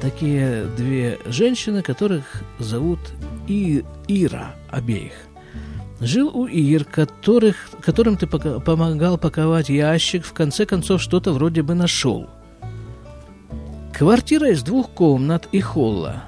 такие 0.01 0.65
две 0.77 1.19
женщины, 1.25 1.81
которых 1.83 2.43
зовут 2.59 2.99
и 3.47 3.83
Ира 4.07 4.55
обеих. 4.69 5.13
Жил 5.99 6.29
у 6.35 6.47
Ир, 6.47 6.83
которых, 6.83 7.55
которым 7.81 8.17
ты 8.17 8.25
помогал 8.25 9.19
паковать 9.19 9.69
ящик, 9.69 10.25
в 10.25 10.33
конце 10.33 10.65
концов 10.65 11.01
что-то 11.01 11.31
вроде 11.31 11.61
бы 11.61 11.75
нашел. 11.75 12.27
Квартира 13.93 14.49
из 14.49 14.63
двух 14.63 14.89
комнат 14.89 15.47
и 15.51 15.61
холла. 15.61 16.23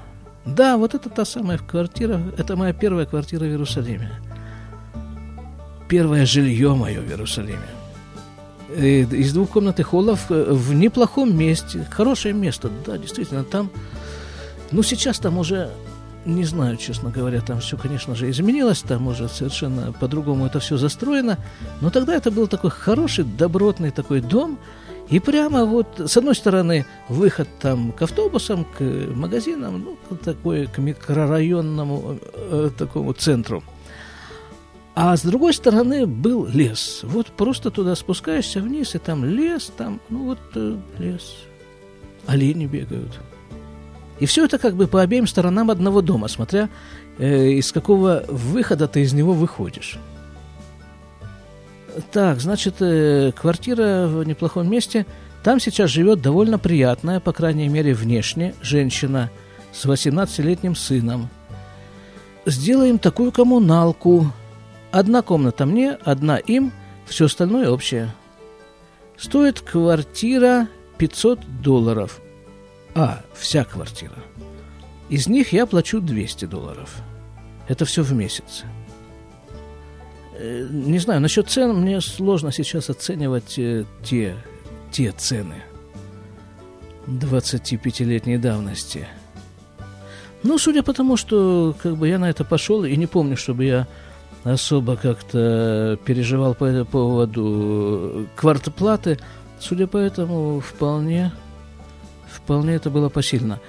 Да, 0.46 0.76
вот 0.76 0.94
это 0.94 1.08
та 1.08 1.24
самая 1.24 1.58
квартира, 1.58 2.20
это 2.38 2.56
моя 2.56 2.72
первая 2.72 3.06
квартира 3.06 3.44
в 3.44 3.48
Иерусалиме. 3.48 4.12
Первое 5.88 6.26
жилье 6.26 6.74
мое 6.74 7.00
в 7.00 7.08
Иерусалиме. 7.08 7.68
Э, 8.70 9.02
из 9.02 9.32
двух 9.32 9.50
комнат 9.50 9.80
и 9.80 9.82
холлов 9.82 10.30
э, 10.30 10.52
в 10.52 10.74
неплохом 10.74 11.36
месте, 11.36 11.86
хорошее 11.90 12.34
место, 12.34 12.70
да, 12.86 12.98
действительно, 12.98 13.44
там, 13.44 13.70
ну, 14.72 14.82
сейчас 14.82 15.18
там 15.18 15.38
уже 15.38 15.70
не 16.24 16.44
знаю, 16.44 16.76
честно 16.76 17.10
говоря, 17.10 17.40
там 17.40 17.60
все, 17.60 17.76
конечно 17.76 18.14
же, 18.14 18.30
изменилось, 18.30 18.80
там 18.80 19.06
уже 19.06 19.28
совершенно 19.28 19.92
по-другому 19.92 20.46
это 20.46 20.58
все 20.58 20.76
застроено, 20.76 21.38
но 21.80 21.90
тогда 21.90 22.14
это 22.14 22.30
был 22.30 22.46
такой 22.46 22.70
хороший, 22.70 23.24
добротный 23.24 23.90
такой 23.90 24.20
дом, 24.20 24.58
и 25.10 25.20
прямо 25.20 25.66
вот, 25.66 26.00
с 26.00 26.16
одной 26.16 26.34
стороны, 26.34 26.86
выход 27.08 27.46
там 27.60 27.92
к 27.92 28.00
автобусам, 28.02 28.64
к 28.64 28.80
магазинам, 28.80 29.84
ну, 29.84 30.16
такой, 30.16 30.66
к 30.66 30.78
микрорайонному 30.78 32.18
э, 32.32 32.70
такому 32.76 33.12
центру. 33.12 33.62
А 34.94 35.16
с 35.16 35.22
другой 35.22 35.52
стороны 35.52 36.06
был 36.06 36.46
лес. 36.46 37.00
Вот 37.02 37.26
просто 37.26 37.70
туда 37.70 37.96
спускаешься 37.96 38.60
вниз, 38.60 38.94
и 38.94 38.98
там 38.98 39.24
лес, 39.24 39.72
там, 39.76 40.00
ну 40.08 40.26
вот 40.26 40.38
э, 40.54 40.76
лес. 40.98 41.36
Олени 42.26 42.66
бегают. 42.66 43.20
И 44.20 44.26
все 44.26 44.44
это 44.44 44.58
как 44.58 44.76
бы 44.76 44.86
по 44.86 45.02
обеим 45.02 45.26
сторонам 45.26 45.70
одного 45.70 46.00
дома, 46.00 46.28
смотря 46.28 46.68
э, 47.18 47.48
из 47.48 47.72
какого 47.72 48.24
выхода 48.28 48.86
ты 48.86 49.02
из 49.02 49.12
него 49.12 49.32
выходишь. 49.32 49.98
Так, 52.12 52.40
значит, 52.40 52.76
э, 52.80 53.32
квартира 53.32 54.06
в 54.06 54.24
неплохом 54.24 54.70
месте. 54.70 55.06
Там 55.42 55.60
сейчас 55.60 55.90
живет 55.90 56.22
довольно 56.22 56.58
приятная, 56.58 57.20
по 57.20 57.32
крайней 57.32 57.68
мере, 57.68 57.94
внешне, 57.94 58.54
женщина 58.62 59.30
с 59.72 59.84
18-летним 59.84 60.76
сыном. 60.76 61.28
Сделаем 62.46 62.98
такую 62.98 63.32
коммуналку. 63.32 64.32
Одна 64.94 65.22
комната 65.22 65.66
мне, 65.66 65.92
одна 65.92 66.38
им, 66.38 66.72
все 67.06 67.26
остальное 67.26 67.68
общее. 67.68 68.14
Стоит 69.16 69.60
квартира 69.60 70.68
500 70.98 71.40
долларов– 71.62 72.20
а, 72.94 73.22
вся 73.34 73.64
квартира. 73.64 74.14
Из 75.08 75.26
них 75.26 75.52
я 75.52 75.66
плачу 75.66 76.00
200 76.00 76.44
долларов. 76.44 77.02
Это 77.68 77.84
все 77.84 78.02
в 78.02 78.12
месяц. 78.12 78.64
Э, 80.38 80.66
не 80.70 80.98
знаю, 80.98 81.20
насчет 81.20 81.48
цен 81.48 81.74
мне 81.80 82.00
сложно 82.00 82.52
сейчас 82.52 82.90
оценивать 82.90 83.58
э, 83.58 83.84
те, 84.04 84.36
те 84.92 85.12
цены 85.12 85.62
25-летней 87.06 88.38
давности. 88.38 89.08
Ну, 90.42 90.58
судя 90.58 90.82
по 90.82 90.92
тому, 90.92 91.16
что 91.16 91.74
как 91.82 91.96
бы 91.96 92.06
я 92.06 92.18
на 92.18 92.30
это 92.30 92.44
пошел, 92.44 92.84
и 92.84 92.96
не 92.96 93.06
помню, 93.06 93.36
чтобы 93.36 93.64
я 93.64 93.88
особо 94.44 94.96
как-то 94.96 95.98
переживал 96.04 96.54
по 96.54 96.64
этому 96.64 96.86
поводу 96.86 98.28
квартплаты, 98.36 99.18
судя 99.58 99.86
по 99.86 99.96
этому, 99.96 100.60
вполне 100.60 101.32
Вполне 102.34 102.74
это 102.74 102.90
было 102.90 103.08
посильно. 103.08 103.60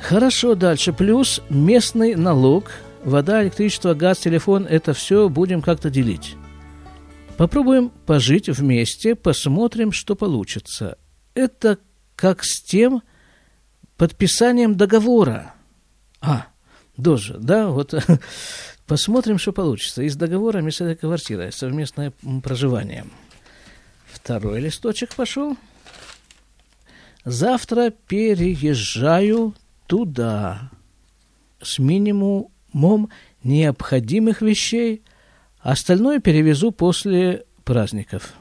Хорошо, 0.00 0.54
дальше. 0.54 0.92
Плюс 0.92 1.42
местный 1.50 2.14
налог. 2.14 2.70
Вода, 3.04 3.42
электричество, 3.42 3.94
газ, 3.94 4.18
телефон– 4.18 4.66
это 4.70 4.92
все 4.92 5.28
будем 5.28 5.62
как-то 5.62 5.90
делить. 5.90 6.36
Попробуем 7.36 7.90
пожить 8.06 8.48
вместе, 8.48 9.14
посмотрим, 9.14 9.92
что 9.92 10.14
получится. 10.14 10.96
Это 11.34 11.78
как 12.16 12.44
с 12.44 12.62
тем 12.62 13.02
подписанием 13.96 14.76
договора. 14.76 15.54
А, 16.20 16.46
тоже, 17.02 17.36
да, 17.38 17.68
вот 17.68 17.94
посмотрим, 18.88 19.38
что 19.38 19.52
получится. 19.52 20.02
Из 20.02 20.16
договора 20.16 20.58
местная 20.58 20.96
квартира, 20.96 21.50
совместное 21.52 22.12
проживание. 22.42 23.04
Второй 24.10 24.60
листочек 24.60 25.14
пошел. 25.14 25.56
Завтра 27.24 27.90
переезжаю 27.90 29.54
туда 29.86 30.70
с 31.60 31.78
минимумом 31.78 33.10
необходимых 33.44 34.40
вещей, 34.40 35.02
остальное 35.60 36.20
перевезу 36.20 36.72
после 36.72 37.44
праздников. 37.64 38.32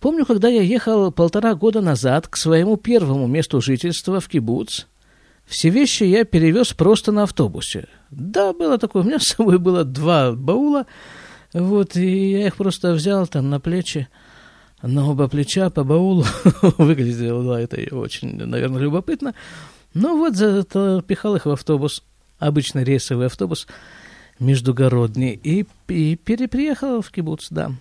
Помню, 0.00 0.24
когда 0.24 0.48
я 0.48 0.62
ехал 0.62 1.12
полтора 1.12 1.54
года 1.54 1.82
назад 1.82 2.26
к 2.26 2.36
своему 2.36 2.78
первому 2.78 3.26
месту 3.26 3.60
жительства 3.60 4.18
в 4.18 4.28
Кибуц, 4.28 4.86
все 5.44 5.68
вещи 5.68 6.04
я 6.04 6.24
перевез 6.24 6.72
просто 6.72 7.12
на 7.12 7.24
автобусе. 7.24 7.86
Да, 8.10 8.52
было 8.52 8.78
такое. 8.78 9.02
У 9.02 9.06
меня 9.06 9.18
с 9.20 9.28
собой 9.28 9.58
было 9.58 9.84
два 9.84 10.32
баула, 10.32 10.86
вот, 11.52 11.96
и 11.96 12.32
я 12.32 12.46
их 12.46 12.56
просто 12.56 12.92
взял 12.92 13.26
там 13.26 13.50
на 13.50 13.60
плечи, 13.60 14.08
на 14.82 15.08
оба 15.08 15.28
плеча 15.28 15.70
по 15.70 15.84
баулу. 15.84 16.24
Выглядело 16.78 17.54
да, 17.54 17.60
это 17.60 17.94
очень, 17.94 18.36
наверное, 18.36 18.80
любопытно. 18.80 19.34
Ну 19.94 20.18
вот, 20.18 20.36
запихал 20.36 21.36
их 21.36 21.46
в 21.46 21.50
автобус, 21.50 22.02
обычный 22.38 22.84
рейсовый 22.84 23.26
автобус 23.26 23.66
междугородний, 24.38 25.32
и, 25.32 25.66
и 25.88 26.16
переприехал 26.16 27.02
в 27.02 27.10
кибуц, 27.10 27.48
да. 27.50 27.72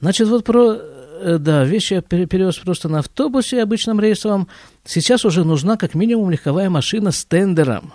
Значит, 0.00 0.28
вот 0.28 0.44
про 0.44 0.78
Э, 1.22 1.38
да, 1.38 1.64
вещи 1.64 1.94
я 1.94 2.02
перевез 2.02 2.56
просто 2.56 2.88
на 2.88 2.98
автобусе 2.98 3.62
обычном 3.62 4.00
рейсовом. 4.00 4.48
Сейчас 4.84 5.24
уже 5.24 5.44
нужна 5.44 5.76
как 5.76 5.94
минимум 5.94 6.30
легковая 6.30 6.68
машина 6.68 7.12
с 7.12 7.24
тендером. 7.24 7.92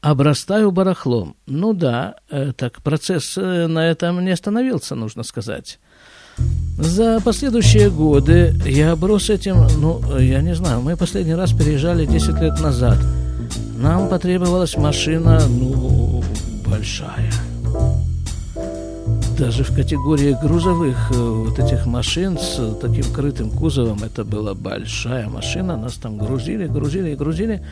Обрастаю 0.00 0.70
барахлом. 0.70 1.36
Ну 1.46 1.74
да, 1.74 2.16
э, 2.30 2.52
так 2.56 2.82
процесс 2.82 3.36
э, 3.36 3.66
на 3.66 3.86
этом 3.86 4.24
не 4.24 4.30
остановился, 4.30 4.94
нужно 4.94 5.22
сказать. 5.22 5.78
За 6.78 7.20
последующие 7.20 7.90
годы 7.90 8.54
я 8.64 8.92
оброс 8.92 9.28
этим, 9.28 9.66
ну, 9.78 10.00
я 10.18 10.40
не 10.40 10.54
знаю, 10.54 10.80
мы 10.80 10.96
последний 10.96 11.34
раз 11.34 11.52
переезжали 11.52 12.06
10 12.06 12.40
лет 12.40 12.58
назад. 12.60 12.98
Нам 13.76 14.08
потребовалась 14.08 14.76
машина, 14.76 15.42
ну, 15.46 16.24
большая 16.66 17.30
даже 19.40 19.64
в 19.64 19.74
категории 19.74 20.36
грузовых 20.42 21.10
э, 21.12 21.14
вот 21.14 21.58
этих 21.58 21.86
машин 21.86 22.38
с 22.38 22.76
таким 22.78 23.04
крытым 23.04 23.50
кузовом, 23.50 24.02
это 24.04 24.22
была 24.22 24.52
большая 24.52 25.30
машина, 25.30 25.78
нас 25.78 25.94
там 25.94 26.18
грузили, 26.18 26.66
грузили 26.66 27.12
и 27.12 27.16
грузили. 27.16 27.62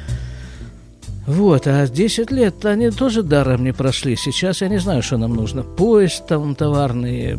Вот, 1.28 1.66
а 1.66 1.86
10 1.86 2.30
лет 2.30 2.64
они 2.64 2.88
тоже 2.90 3.22
даром 3.22 3.62
не 3.62 3.72
прошли. 3.72 4.16
Сейчас 4.16 4.62
я 4.62 4.68
не 4.68 4.78
знаю, 4.78 5.02
что 5.02 5.18
нам 5.18 5.34
нужно. 5.34 5.62
Поезд 5.62 6.26
там 6.26 6.54
товарный. 6.54 7.38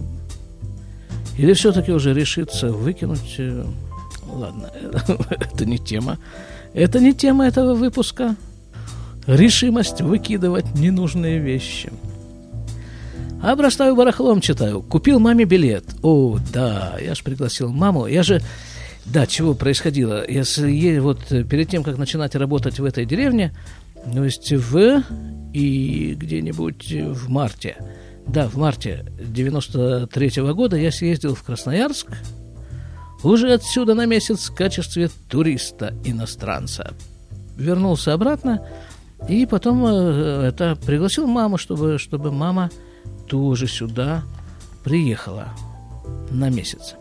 Или 1.40 1.54
все-таки 1.54 1.92
уже 1.92 2.14
решиться 2.14 2.72
выкинуть. 2.72 3.36
Э, 3.40 3.66
ладно, 4.28 4.70
это 5.32 5.66
не 5.66 5.80
тема. 5.80 6.20
Это 6.76 7.00
не 7.00 7.16
тема 7.16 7.48
этого 7.48 7.74
выпуска. 7.74 8.36
Решимость 9.26 10.02
выкидывать 10.02 10.76
ненужные 10.76 11.40
вещи. 11.40 11.92
Обрастаю 13.42 13.96
барахлом, 13.96 14.40
читаю. 14.40 14.84
Купил 14.84 15.20
маме 15.20 15.46
билет. 15.46 15.86
О, 16.04 16.38
да, 16.54 16.96
я 17.02 17.16
же 17.16 17.24
пригласил 17.24 17.72
маму. 17.72 18.06
Я 18.06 18.22
же... 18.22 18.40
Да, 19.06 19.26
чего 19.26 19.56
происходило? 19.56 20.24
Если 20.30 21.00
вот 21.00 21.26
перед 21.50 21.70
тем, 21.70 21.84
как 21.84 21.98
начинать 21.98 22.36
работать 22.36 22.80
в 22.80 22.86
этой 22.86 23.06
деревне, 23.06 23.56
то 24.04 24.24
есть 24.24 24.52
в 24.52 25.04
и 25.54 26.14
где-нибудь 26.16 26.92
в 26.92 27.30
марте, 27.30 27.78
да, 28.28 28.48
в 28.48 28.56
марте 28.56 29.06
93 29.20 30.42
-го 30.42 30.54
года 30.54 30.78
я 30.78 30.92
съездил 30.92 31.36
в 31.36 31.44
Красноярск, 31.44 32.08
уже 33.24 33.54
отсюда 33.54 33.96
на 33.96 34.06
месяц 34.06 34.50
в 34.50 34.56
качестве 34.56 35.10
туриста 35.30 35.94
иностранца. 36.04 36.94
Вернулся 37.58 38.14
обратно 38.14 38.66
и 39.28 39.46
потом 39.46 39.86
э, 39.86 40.48
это 40.48 40.78
пригласил 40.86 41.28
маму, 41.28 41.58
чтобы, 41.58 41.98
чтобы 41.98 42.32
мама 42.32 42.70
тоже 43.28 43.68
сюда 43.68 44.24
приехала 44.84 45.50
на 46.32 46.50
месяц. 46.50 46.96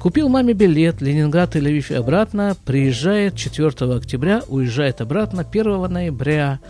Купил 0.00 0.28
маме 0.28 0.52
билет 0.52 1.00
Ленинград 1.00 1.56
и 1.56 1.60
Львив 1.60 1.90
обратно, 1.90 2.56
приезжает 2.64 3.36
4 3.36 3.68
октября, 3.94 4.42
уезжает 4.46 5.00
обратно 5.00 5.42
1 5.42 5.92
ноября. 5.92 6.60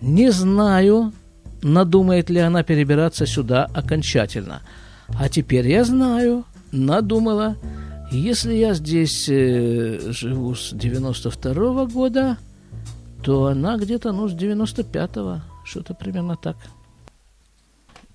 Не 0.00 0.30
знаю, 0.30 1.12
надумает 1.62 2.30
ли 2.30 2.38
она 2.38 2.62
перебираться 2.62 3.26
сюда 3.26 3.64
окончательно. 3.74 4.62
А 5.18 5.28
теперь 5.28 5.68
я 5.68 5.84
знаю, 5.84 6.44
надумала, 6.72 7.56
если 8.12 8.54
я 8.54 8.74
здесь 8.74 9.28
э, 9.28 10.12
живу 10.12 10.54
с 10.54 10.72
92 10.72 11.52
-го 11.52 11.92
года, 11.92 12.38
то 13.22 13.46
она 13.46 13.76
где-то, 13.76 14.12
ну, 14.12 14.28
с 14.28 14.34
95-го, 14.34 15.42
что-то 15.64 15.94
примерно 15.94 16.36
так. 16.36 16.56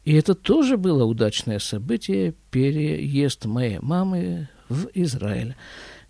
И 0.05 0.13
это 0.13 0.33
тоже 0.33 0.77
было 0.77 1.03
удачное 1.03 1.59
событие, 1.59 2.33
переезд 2.49 3.45
моей 3.45 3.79
мамы 3.79 4.47
в 4.71 4.89
Израиль. 4.93 5.55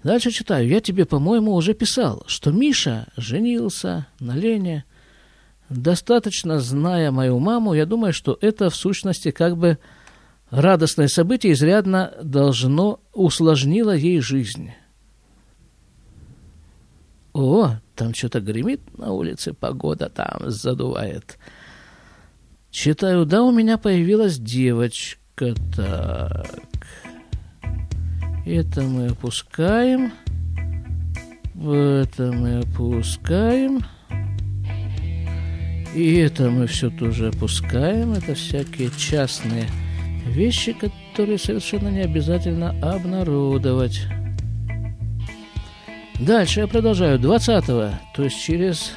Дальше 0.04 0.32
читаю. 0.32 0.68
Я 0.68 0.82
тебе, 0.82 1.06
по-моему, 1.06 1.54
уже 1.54 1.74
писал, 1.74 2.24
что 2.28 2.52
Миша 2.52 3.08
женился 3.18 4.08
на 4.20 4.36
Лене. 4.36 4.86
Достаточно 5.70 6.60
зная 6.60 7.12
мою 7.12 7.40
маму, 7.40 7.74
я 7.74 7.86
думаю, 7.86 8.14
что 8.14 8.38
это 8.42 8.70
в 8.70 8.76
сущности 8.76 9.32
как 9.32 9.58
бы 9.58 9.78
радостное 10.50 11.08
событие 11.08 11.54
изрядно 11.54 12.14
должно 12.22 13.00
усложнило 13.14 13.96
ей 13.96 14.20
жизнь. 14.20 14.72
О, 17.34 17.78
там 17.96 18.14
что-то 18.14 18.42
гремит 18.42 18.82
на 18.98 19.14
улице, 19.14 19.54
погода 19.54 20.10
там 20.10 20.50
задувает. 20.50 21.38
Читаю, 22.70 23.26
да, 23.26 23.44
у 23.44 23.52
меня 23.52 23.78
появилась 23.78 24.38
девочка. 24.38 25.56
Так. 25.76 26.71
Это 28.46 28.82
мы 28.82 29.08
опускаем. 29.08 30.14
Это 31.56 32.32
мы 32.32 32.60
опускаем. 32.60 33.82
И 35.94 36.16
это 36.16 36.50
мы 36.50 36.68
все 36.68 36.90
тоже 36.90 37.28
опускаем. 37.28 38.14
Это 38.14 38.34
всякие 38.34 38.90
частные 38.98 39.68
вещи, 40.26 40.74
которые 40.74 41.38
совершенно 41.38 41.90
не 41.90 42.02
обязательно 42.02 42.70
обнародовать. 42.82 44.02
Дальше 46.20 46.62
я 46.62 46.68
продолжаю. 46.68 47.20
20-го, 47.20 47.96
то 48.16 48.24
есть 48.24 48.42
через 48.42 48.94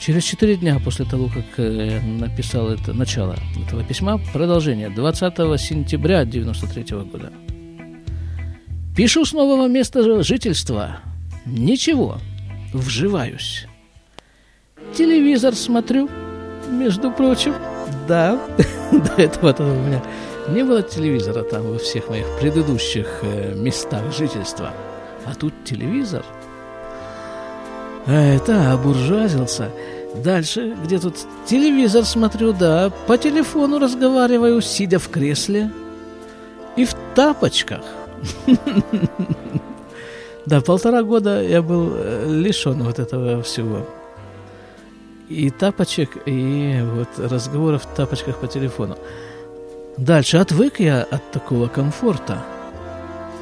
Через 0.00 0.24
четыре 0.24 0.56
дня 0.56 0.80
после 0.82 1.04
того, 1.04 1.26
как 1.26 1.44
я 1.58 1.98
э, 1.98 2.00
написал 2.00 2.70
это 2.70 2.94
начало 2.94 3.34
этого 3.66 3.82
письма, 3.82 4.18
продолжение 4.32 4.90
20 4.90 5.60
сентября 5.60 6.24
93 6.24 6.96
года. 6.98 7.32
Пишу 8.98 9.24
с 9.24 9.32
нового 9.32 9.68
места 9.68 10.02
жительства. 10.24 10.96
Ничего, 11.46 12.18
вживаюсь. 12.74 13.68
Телевизор 14.92 15.54
смотрю, 15.54 16.10
между 16.68 17.12
прочим. 17.12 17.54
Да, 18.08 18.40
до 18.90 19.22
этого 19.22 19.50
-то 19.50 19.62
у 19.62 19.86
меня 19.86 20.02
не 20.48 20.64
было 20.64 20.82
телевизора 20.82 21.44
там 21.44 21.70
во 21.70 21.78
всех 21.78 22.08
моих 22.08 22.26
предыдущих 22.40 23.20
э, 23.22 23.54
местах 23.54 24.02
жительства. 24.12 24.74
А 25.24 25.34
тут 25.36 25.54
телевизор– 25.62 26.24
это 28.08 28.72
обуржуазился. 28.72 29.70
Дальше, 30.24 30.76
где 30.84 30.98
тут 30.98 31.14
телевизор 31.46 32.04
смотрю, 32.04 32.52
да, 32.52 32.90
по 33.06 33.16
телефону 33.16 33.78
разговариваю, 33.78 34.60
сидя 34.60 34.98
в 34.98 35.08
кресле 35.08 35.70
и 36.74 36.84
в 36.84 36.96
тапочках. 37.14 37.97
Да, 40.46 40.62
полтора 40.62 41.02
года 41.02 41.42
я 41.42 41.60
был 41.60 41.92
э, 41.94 42.24
лишен 42.26 42.82
вот 42.82 42.98
этого 42.98 43.42
всего. 43.42 43.86
И 45.28 45.50
тапочек, 45.50 46.16
и 46.24 46.80
вот 46.82 47.08
разговоров 47.18 47.82
в 47.84 47.94
тапочках 47.94 48.38
по 48.38 48.46
телефону. 48.46 48.96
Дальше 49.98 50.38
отвык 50.38 50.80
я 50.80 51.02
от 51.02 51.30
такого 51.32 51.68
комфорта. 51.68 52.42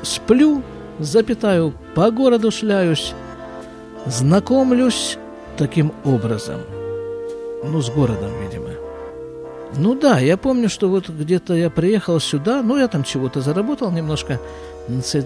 Сплю, 0.03 0.65
запитаю, 0.99 1.75
по 1.95 2.11
городу 2.11 2.51
шляюсь, 2.51 3.15
Знакомлюсь 4.07 5.19
таким 5.57 5.93
образом. 6.05 6.61
Ну, 7.65 7.83
с 7.83 7.91
городом, 7.91 8.31
видимо. 8.41 8.65
Ну 9.74 9.94
да, 9.94 10.18
я 10.20 10.37
помню, 10.37 10.68
что 10.68 10.88
вот 10.88 11.09
где-то 11.09 11.55
я 11.55 11.70
приехал 11.70 12.20
сюда, 12.20 12.62
ну 12.62 12.79
я 12.79 12.88
там 12.88 13.05
чего-то 13.05 13.40
заработал 13.40 13.90
немножко 13.90 14.40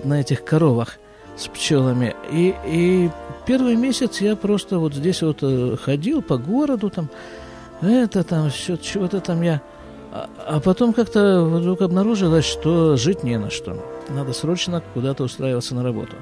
на 0.05 0.20
этих 0.20 0.44
коровах 0.44 0.98
с 1.37 1.46
пчелами. 1.48 2.14
И, 2.33 2.55
и 2.66 3.11
первый 3.46 3.76
месяц 3.76 4.20
я 4.20 4.37
просто 4.37 4.79
вот 4.79 4.94
здесь 4.94 5.22
вот 5.22 5.38
э, 5.42 5.76
ходил 5.76 6.22
по 6.22 6.37
городу, 6.37 6.90
там, 6.90 7.09
это 7.81 8.24
там, 8.24 8.50
все, 8.50 8.76
чего-то 8.76 9.20
там 9.20 9.42
я... 9.42 9.62
А, 10.12 10.29
а 10.46 10.61
потом 10.61 10.92
как-то 10.92 11.44
вдруг 11.44 11.83
обнаружилось, 11.83 12.44
что 12.44 12.96
жить 12.96 13.22
не 13.22 13.38
на 13.38 13.50
что. 13.50 13.76
Надо 14.09 14.33
срочно 14.33 14.83
куда-то 14.94 15.24
устраиваться 15.24 15.74
на 15.74 15.83
работу. 15.83 16.16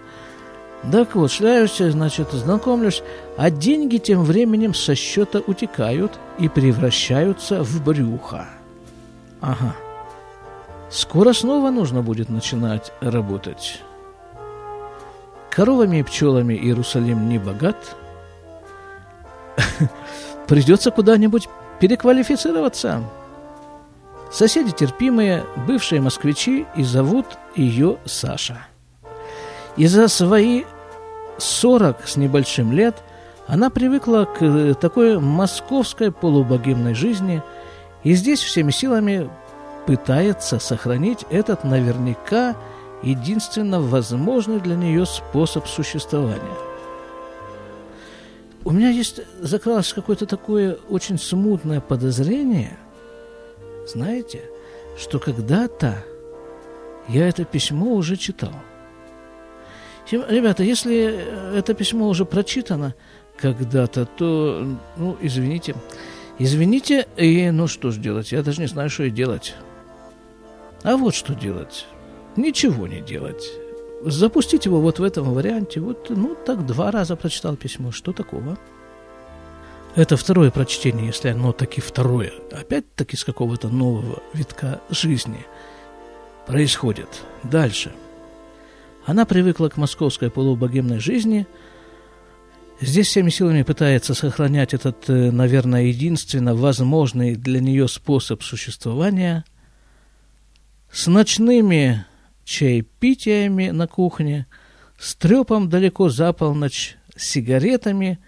Так 0.92 1.16
вот, 1.16 1.30
шляюсь, 1.30 1.76
значит, 1.78 2.30
знакомлюсь, 2.32 3.02
а 3.36 3.50
деньги 3.50 3.98
тем 3.98 4.22
временем 4.22 4.74
со 4.74 4.94
счета 4.94 5.40
утекают 5.46 6.18
и 6.38 6.48
превращаются 6.48 7.62
в 7.62 7.82
брюхо. 7.82 8.46
Ага. 9.40 9.74
Скоро 10.90 11.32
снова 11.32 11.70
нужно 11.70 12.02
будет 12.02 12.30
начинать 12.30 12.92
работать. 13.00 13.82
Коровами 15.50 15.98
и 15.98 16.02
пчелами 16.02 16.54
Иерусалим 16.54 17.28
не 17.28 17.38
богат. 17.38 17.96
Придется 20.46 20.90
куда-нибудь 20.90 21.48
переквалифицироваться. 21.80 23.02
Соседи 24.30 24.72
терпимые, 24.72 25.44
бывшие 25.66 26.00
москвичи, 26.00 26.66
и 26.76 26.84
зовут 26.84 27.26
ее 27.56 27.98
Саша. 28.04 28.66
И 29.78 29.86
за 29.86 30.08
свои 30.08 30.64
сорок 31.38 32.08
с 32.08 32.16
небольшим 32.16 32.72
лет 32.72 32.96
она 33.46 33.70
привыкла 33.70 34.24
к 34.24 34.74
такой 34.74 35.20
московской 35.20 36.10
полубогемной 36.10 36.94
жизни 36.94 37.42
и 38.02 38.14
здесь 38.14 38.42
всеми 38.42 38.72
силами 38.72 39.30
пытается 39.86 40.58
сохранить 40.58 41.24
этот 41.30 41.62
наверняка 41.62 42.56
единственно 43.04 43.80
возможный 43.80 44.60
для 44.60 44.74
нее 44.74 45.06
способ 45.06 45.68
существования. 45.68 46.58
У 48.64 48.72
меня 48.72 48.90
есть 48.90 49.20
закралось 49.40 49.92
какое-то 49.92 50.26
такое 50.26 50.76
очень 50.90 51.18
смутное 51.18 51.80
подозрение, 51.80 52.76
знаете, 53.86 54.42
что 54.98 55.20
когда-то 55.20 56.04
я 57.06 57.28
это 57.28 57.44
письмо 57.44 57.94
уже 57.94 58.16
читал. 58.16 58.52
Ребята, 60.10 60.62
если 60.62 61.56
это 61.56 61.74
письмо 61.74 62.08
уже 62.08 62.24
прочитано 62.24 62.94
когда-то, 63.36 64.06
то, 64.06 64.66
ну, 64.96 65.16
извините. 65.20 65.74
Извините, 66.38 67.06
и 67.16 67.50
ну 67.50 67.66
что 67.66 67.90
ж 67.90 67.96
делать, 67.96 68.32
я 68.32 68.42
даже 68.42 68.60
не 68.60 68.68
знаю, 68.68 68.90
что 68.90 69.04
и 69.04 69.10
делать. 69.10 69.54
А 70.82 70.96
вот 70.96 71.14
что 71.14 71.34
делать. 71.34 71.86
Ничего 72.36 72.86
не 72.86 73.00
делать. 73.00 73.44
Запустить 74.02 74.64
его 74.64 74.80
вот 74.80 75.00
в 75.00 75.02
этом 75.02 75.34
варианте. 75.34 75.80
Вот, 75.80 76.06
ну, 76.10 76.36
так 76.46 76.64
два 76.64 76.92
раза 76.92 77.16
прочитал 77.16 77.56
письмо. 77.56 77.90
Что 77.90 78.12
такого? 78.12 78.56
Это 79.96 80.16
второе 80.16 80.52
прочтение, 80.52 81.06
если 81.06 81.30
оно 81.30 81.52
таки 81.52 81.80
второе. 81.80 82.32
Опять-таки 82.52 83.16
с 83.16 83.24
какого-то 83.24 83.68
нового 83.68 84.22
витка 84.32 84.80
жизни 84.90 85.44
происходит. 86.46 87.08
Дальше. 87.42 87.92
Она 89.08 89.24
привыкла 89.24 89.70
к 89.70 89.78
московской 89.78 90.30
полубогемной 90.30 91.00
жизни– 91.00 91.46
Здесь 92.80 93.08
всеми 93.08 93.30
силами 93.30 93.62
пытается 93.62 94.14
сохранять 94.14 94.72
этот, 94.72 95.10
э, 95.10 95.32
наверное, 95.32 95.86
единственно 95.86 96.54
возможный 96.54 97.34
для 97.34 97.58
нее 97.58 97.88
способ 97.88 98.44
существования. 98.44 99.44
С 100.88 101.08
ночными 101.08 102.06
чаепитиями 102.44 103.70
на 103.70 103.88
кухне, 103.88 104.46
с 104.96 105.16
трепом 105.16 105.68
далеко 105.68 106.08
за 106.08 106.32
полночь, 106.32 106.96
сигаретами 107.16 108.20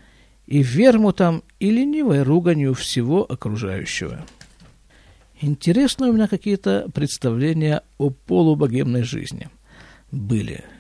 и 0.49 0.65
вермутом 0.65 1.45
и 1.61 1.71
ленивой 1.71 2.25
руганью 2.25 2.75
всего 2.75 3.25
окружающего. 3.31 4.27
Интересные 5.41 6.11
у 6.11 6.13
меня 6.13 6.27
какие-то 6.27 6.87
представления 6.93 7.83
о 7.99 8.11
полубогемной 8.11 9.05
жизни 9.05 9.49
были– 10.11 10.65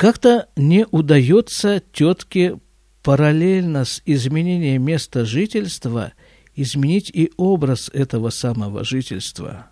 как-то 0.00 0.48
не 0.56 0.86
удается 0.90 1.82
тетке 1.92 2.58
параллельно 3.02 3.84
с 3.84 4.00
изменением 4.06 4.82
места 4.82 5.26
жительства 5.26 6.14
изменить 6.54 7.10
и 7.10 7.30
образ 7.36 7.90
этого 7.92 8.30
самого 8.30 8.82
жительства. 8.82 9.66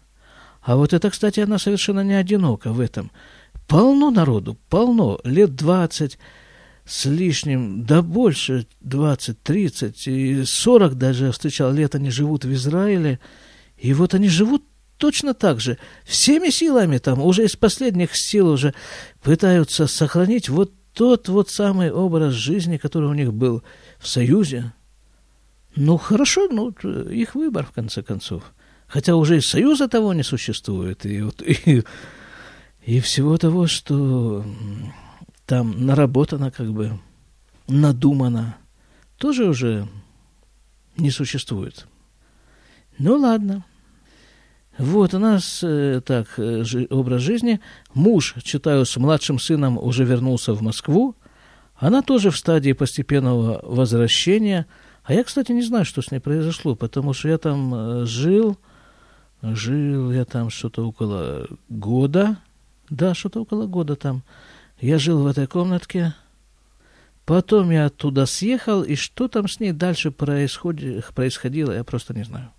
А 0.61 0.77
вот 0.77 0.93
это, 0.93 1.09
кстати, 1.09 1.41
она 1.41 1.59
совершенно 1.59 2.05
не 2.05 2.13
одинока 2.13 2.75
в 2.75 2.81
этом. 2.81 3.11
Полно 3.67 4.11
народу, 4.11 4.59
полно, 4.69 5.19
лет 5.25 5.55
двадцать 5.55 6.19
с 6.85 7.07
лишним, 7.07 7.87
да 7.87 8.03
больше, 8.03 8.67
двадцать, 8.83 9.43
тридцать, 9.43 10.07
и 10.07 10.45
сорок 10.45 10.97
даже 10.97 11.33
встречал 11.33 11.73
лет, 11.73 11.95
они 11.95 12.11
живут 12.11 12.45
в 12.45 12.53
Израиле, 12.53 13.19
и 13.79 13.95
вот 13.95 14.13
они 14.13 14.29
живут 14.29 14.63
точно 14.99 15.33
так 15.33 15.61
же, 15.61 15.79
всеми 16.05 16.51
силами 16.51 16.99
там, 16.99 17.23
уже 17.23 17.45
из 17.45 17.57
последних 17.57 18.15
сил 18.15 18.49
уже 18.49 18.75
пытаются 19.23 19.87
сохранить 19.87 20.49
вот 20.49 20.73
тот 20.93 21.29
вот 21.29 21.49
самый 21.49 21.91
образ 21.91 22.35
жизни, 22.35 22.77
который 22.77 23.09
у 23.09 23.15
них 23.15 23.33
был 23.33 23.63
в 23.99 24.09
Союзе. 24.09 24.73
Ну, 25.77 25.97
хорошо, 25.97 26.49
ну, 26.51 26.71
их 26.71 27.35
выбор, 27.35 27.65
в 27.65 27.71
конце 27.71 28.03
концов. 28.03 28.43
Хотя 28.89 29.15
уже 29.15 29.39
и 29.39 29.41
Союза 29.41 29.87
того 29.87 30.13
не 30.13 30.25
существует, 30.25 31.07
и, 31.07 31.23
вот, 31.23 31.41
и, 31.43 31.85
и 32.85 33.01
всего 33.01 33.39
того, 33.39 33.69
что 33.69 34.45
там 35.47 35.87
наработано, 35.87 36.51
как 36.51 36.73
бы, 36.73 36.99
надумано, 37.69 38.57
тоже 39.19 39.45
уже 39.45 39.87
не 40.97 41.11
существует. 41.11 41.87
Ну, 42.99 43.17
ладно. 43.17 43.65
Вот 44.79 45.13
у 45.13 45.19
нас 45.19 45.61
э, 45.65 46.01
так 46.05 46.29
э, 46.39 46.63
образ 46.91 47.21
жизни. 47.21 47.61
Муж, 47.95 48.37
читаю, 48.45 48.87
с 48.87 48.97
младшим 48.97 49.41
сыном 49.41 49.77
уже 49.77 50.05
вернулся 50.05 50.55
в 50.55 50.63
Москву. 50.63 51.17
Она 51.75 52.01
тоже 52.01 52.31
в 52.31 52.37
стадии 52.37 52.73
постепенного 52.73 53.61
возвращения. 53.65 54.67
А 55.03 55.15
я, 55.15 55.25
кстати, 55.25 55.51
не 55.51 55.63
знаю, 55.63 55.85
что 55.85 56.01
с 56.01 56.13
ней 56.13 56.21
произошло, 56.21 56.77
потому 56.77 57.13
что 57.13 57.29
я 57.29 57.39
там 57.39 57.75
э, 57.75 58.07
жил, 58.07 58.57
жил 59.43 60.13
я 60.13 60.25
там 60.25 60.49
что-то 60.49 60.87
около 60.87 61.49
года. 61.69 62.37
Да, 62.89 63.15
что-то 63.15 63.43
около 63.43 63.67
года 63.67 63.97
там. 63.97 64.23
Я 64.81 64.99
жил 64.99 65.23
в 65.23 65.27
этой 65.27 65.49
комнатке. 65.49 66.15
Потом 67.25 67.71
я 67.71 67.87
оттуда 67.87 68.27
съехал, 68.27 68.83
и 68.83 68.95
что 68.95 69.27
там 69.27 69.49
с 69.49 69.59
ней 69.59 69.73
дальше 69.73 70.13
происходило, 70.13 71.73
я 71.73 71.85
просто 71.85 72.15
не 72.15 72.23
знаю. 72.23 72.53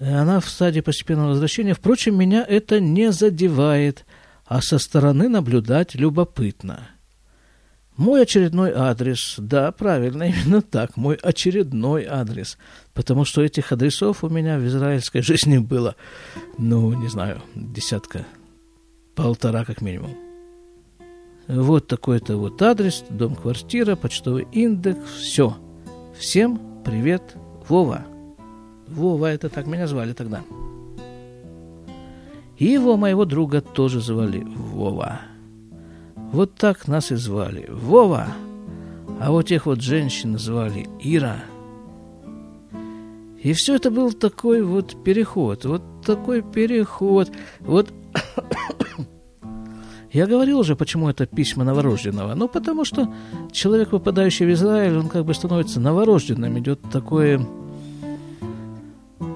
Она 0.00 0.40
в 0.40 0.48
стадии 0.48 0.80
постепенного 0.80 1.30
возвращения. 1.30 1.74
Впрочем, 1.74 2.18
меня 2.18 2.44
это 2.48 2.80
не 2.80 3.12
задевает, 3.12 4.06
а 4.46 4.62
со 4.62 4.78
стороны 4.78 5.28
наблюдать 5.28 5.94
любопытно. 5.94 6.88
Мой 7.96 8.22
очередной 8.22 8.72
адрес, 8.74 9.34
да, 9.36 9.70
правильно, 9.72 10.22
именно 10.30 10.62
так, 10.62 10.96
мой 10.96 11.16
очередной 11.16 12.06
адрес, 12.06 12.56
потому 12.94 13.26
что 13.26 13.42
этих 13.42 13.72
адресов 13.72 14.24
у 14.24 14.30
меня 14.30 14.58
в 14.58 14.66
израильской 14.66 15.20
жизни 15.22 15.58
было, 15.58 15.96
ну, 16.56 16.94
не 16.94 17.08
знаю, 17.08 17.42
десятка, 17.54 18.26
полтора 19.14 19.66
как 19.66 19.82
минимум. 19.82 20.16
Вот 21.46 21.88
такой-то 21.88 22.38
вот 22.38 22.62
адрес, 22.62 23.04
дом-квартира, 23.10 23.96
почтовый 23.96 24.46
индекс, 24.52 25.10
все. 25.16 25.58
Всем 26.16 26.82
привет, 26.84 27.34
Вова. 27.68 28.06
Вова, 28.90 29.26
это 29.26 29.48
так 29.48 29.66
меня 29.66 29.86
звали 29.86 30.12
тогда. 30.12 30.42
И 32.58 32.66
его, 32.66 32.96
моего 32.96 33.24
друга, 33.24 33.60
тоже 33.60 34.00
звали 34.00 34.44
Вова. 34.44 35.20
Вот 36.32 36.54
так 36.56 36.88
нас 36.88 37.10
и 37.10 37.16
звали. 37.16 37.66
Вова! 37.70 38.28
А 39.20 39.30
вот 39.30 39.46
тех 39.46 39.66
вот 39.66 39.80
женщин 39.80 40.38
звали 40.38 40.88
Ира. 41.00 41.36
И 43.42 43.54
все 43.54 43.76
это 43.76 43.90
был 43.90 44.12
такой 44.12 44.62
вот 44.62 45.02
переход, 45.02 45.64
вот 45.64 45.82
такой 46.04 46.42
переход. 46.42 47.30
Вот 47.60 47.90
я 50.12 50.26
говорил 50.26 50.58
уже, 50.58 50.76
почему 50.76 51.08
это 51.08 51.26
письма 51.26 51.64
новорожденного. 51.64 52.34
Ну, 52.34 52.48
потому 52.48 52.84
что 52.84 53.12
человек, 53.52 53.90
попадающий 53.90 54.46
в 54.46 54.52
Израиль, 54.52 54.98
он 54.98 55.08
как 55.08 55.24
бы 55.24 55.32
становится 55.32 55.80
новорожденным. 55.80 56.58
Идет 56.58 56.80
такое 56.92 57.40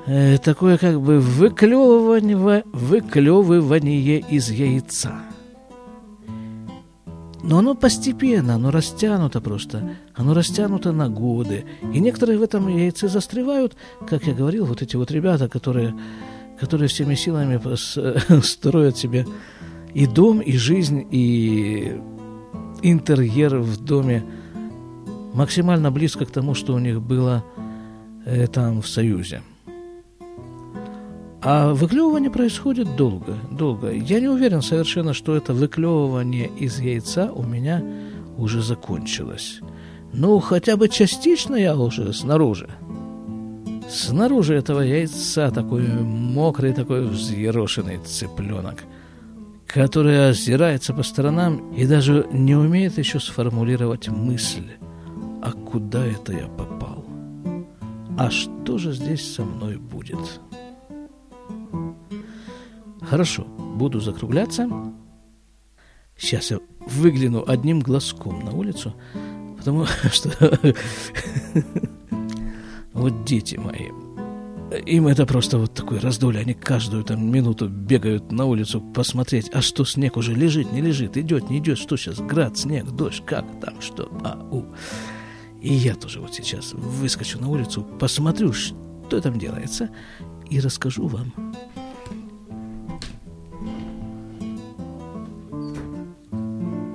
э, 0.07 0.39
такое 0.39 0.79
как 0.79 1.01
бы 1.01 1.21
выклевывание, 1.21 2.65
выклевывание 2.73 4.21
из 4.21 4.51
яйца. 4.51 5.21
Но 7.43 7.59
оно 7.59 7.75
постепенно, 7.75 8.55
оно 8.55 8.71
растянуто 8.71 9.43
просто, 9.43 9.97
оно 10.15 10.33
растянуто 10.33 10.93
на 10.93 11.11
годы. 11.11 11.67
И 11.93 12.01
некоторые 12.01 12.39
в 12.39 12.43
этом 12.43 12.69
яйце 12.69 13.09
застревают, 13.09 13.77
как 14.09 14.27
я 14.27 14.33
говорил, 14.33 14.65
вот 14.65 14.81
эти 14.81 14.97
вот 14.97 15.11
ребята, 15.11 15.49
которые, 15.51 15.95
которые 16.59 16.89
всеми 16.89 17.15
силами 17.15 17.61
строят 18.41 18.97
себе 18.97 19.27
и 19.93 20.07
дом, 20.07 20.41
и 20.41 20.57
жизнь, 20.57 21.07
и 21.11 22.01
интерьер 22.83 23.59
в 23.59 23.77
доме 23.85 24.25
максимально 25.35 25.91
близко 25.91 26.25
к 26.25 26.31
тому, 26.31 26.55
что 26.55 26.75
у 26.75 26.79
них 26.79 27.03
было 27.03 27.45
э, 28.25 28.47
там 28.47 28.81
в 28.81 28.89
Союзе. 28.89 29.43
А 31.47 31.75
выклевывание 31.75 32.31
происходит 32.31 32.97
долго, 32.97 33.37
долго. 33.51 33.93
Я 33.93 34.19
не 34.19 34.29
уверен 34.29 34.63
совершенно, 34.63 35.13
что 35.13 35.37
это 35.37 35.53
выклевывание 35.53 36.51
из 36.59 36.81
яйца 36.81 37.31
у 37.31 37.43
меня 37.43 37.85
уже 38.39 38.63
закончилось. 38.63 39.61
Ну, 40.15 40.41
хотя 40.41 40.79
бы 40.79 40.89
частично 40.89 41.55
я 41.55 41.77
уже 41.77 42.15
снаружи. 42.15 42.71
Снаружи 43.91 44.55
этого 44.55 44.81
яйца 44.81 45.51
такой 45.51 45.87
мокрый, 45.87 46.73
такой 46.73 47.05
взъерошенный 47.05 47.99
цыпленок, 47.99 48.83
который 49.67 50.31
озирается 50.31 50.95
по 50.95 51.03
сторонам 51.03 51.75
и 51.75 51.85
даже 51.85 52.27
не 52.33 52.57
умеет 52.57 52.97
еще 52.97 53.21
сформулировать 53.21 54.09
мысль, 54.09 54.71
а 55.43 55.53
куда 55.53 56.07
это 56.07 56.33
я 56.33 56.47
попал? 56.47 57.05
А 58.17 58.31
что 58.31 58.79
же 58.79 58.93
здесь 58.93 59.35
со 59.35 59.45
мной 59.45 59.77
будет? 59.77 60.41
Хорошо, 63.09 63.45
буду 63.45 64.01
закругляться. 64.01 64.69
Сейчас 66.17 66.51
я 66.51 66.61
выгляну 66.81 67.45
одним 67.47 67.81
глазком 67.81 68.45
на 68.45 68.53
улицу, 68.53 68.95
потому 69.57 69.87
что 70.13 70.59
вот 72.93 73.25
дети 73.25 73.57
мои, 73.57 73.91
им 74.87 75.07
это 75.07 75.27
просто 75.27 75.59
вот 75.59 75.75
такой 75.75 75.99
раздолье. 75.99 76.41
Они 76.41 76.55
каждую 76.55 77.05
там 77.05 77.31
минуту 77.31 77.69
бегают 77.69 78.33
на 78.33 78.47
улицу 78.47 78.81
посмотреть, 78.81 79.51
а 79.53 79.61
что 79.61 79.85
снег 79.85 80.17
уже 80.17 80.35
лежит, 80.35 80.73
не 80.73 80.81
лежит, 80.81 81.17
идет, 81.17 81.51
не 81.51 81.59
идет, 81.59 81.79
что 81.79 81.97
сейчас, 81.97 82.19
град, 82.19 82.57
снег, 82.57 82.91
дождь, 82.91 83.23
как 83.27 83.45
там, 83.61 83.81
что, 83.81 84.09
а, 84.25 84.39
у. 84.51 84.65
И 85.61 85.73
я 85.73 85.95
тоже 85.95 86.21
вот 86.21 86.35
сейчас 86.35 86.73
выскочу 86.75 87.41
на 87.41 87.49
улицу, 87.49 87.83
посмотрю, 87.99 88.53
что 88.53 89.21
там 89.21 89.39
делается, 89.39 89.91
и 90.49 90.61
расскажу 90.61 91.07
вам. 91.07 91.33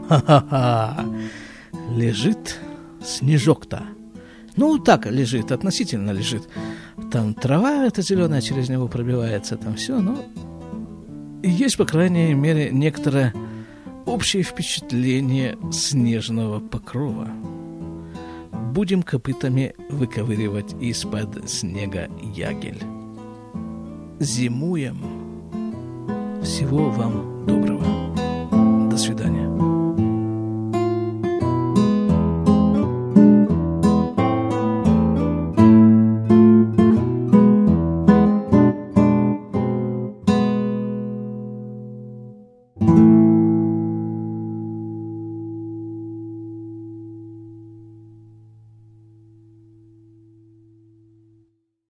Ха-ха-ха! 0.09 1.05
Лежит 1.95 2.59
снежок-то. 3.03 3.83
Ну, 4.55 4.79
так 4.79 5.05
лежит, 5.05 5.51
относительно 5.51 6.09
лежит. 6.09 6.49
Там 7.11 7.35
трава 7.35 7.85
эта 7.85 8.01
зеленая 8.01 8.41
через 8.41 8.69
него 8.69 8.87
пробивается, 8.87 9.55
там 9.55 9.75
все, 9.75 9.99
но 9.99 10.17
есть, 11.43 11.77
по 11.77 11.85
крайней 11.85 12.33
мере, 12.33 12.71
некоторое 12.71 13.35
общее 14.07 14.41
впечатление 14.41 15.57
снежного 15.71 16.59
покрова. 16.59 17.29
Будем 18.73 19.03
копытами 19.03 19.75
выковыривать 19.89 20.73
из-под 20.81 21.47
снега 21.47 22.09
ягель. 22.35 22.81
Зимуем. 24.19 24.97
Всего 26.43 26.89
вам 26.89 27.45
доброго. 27.45 28.89
До 28.89 28.97
свидания. 28.97 29.68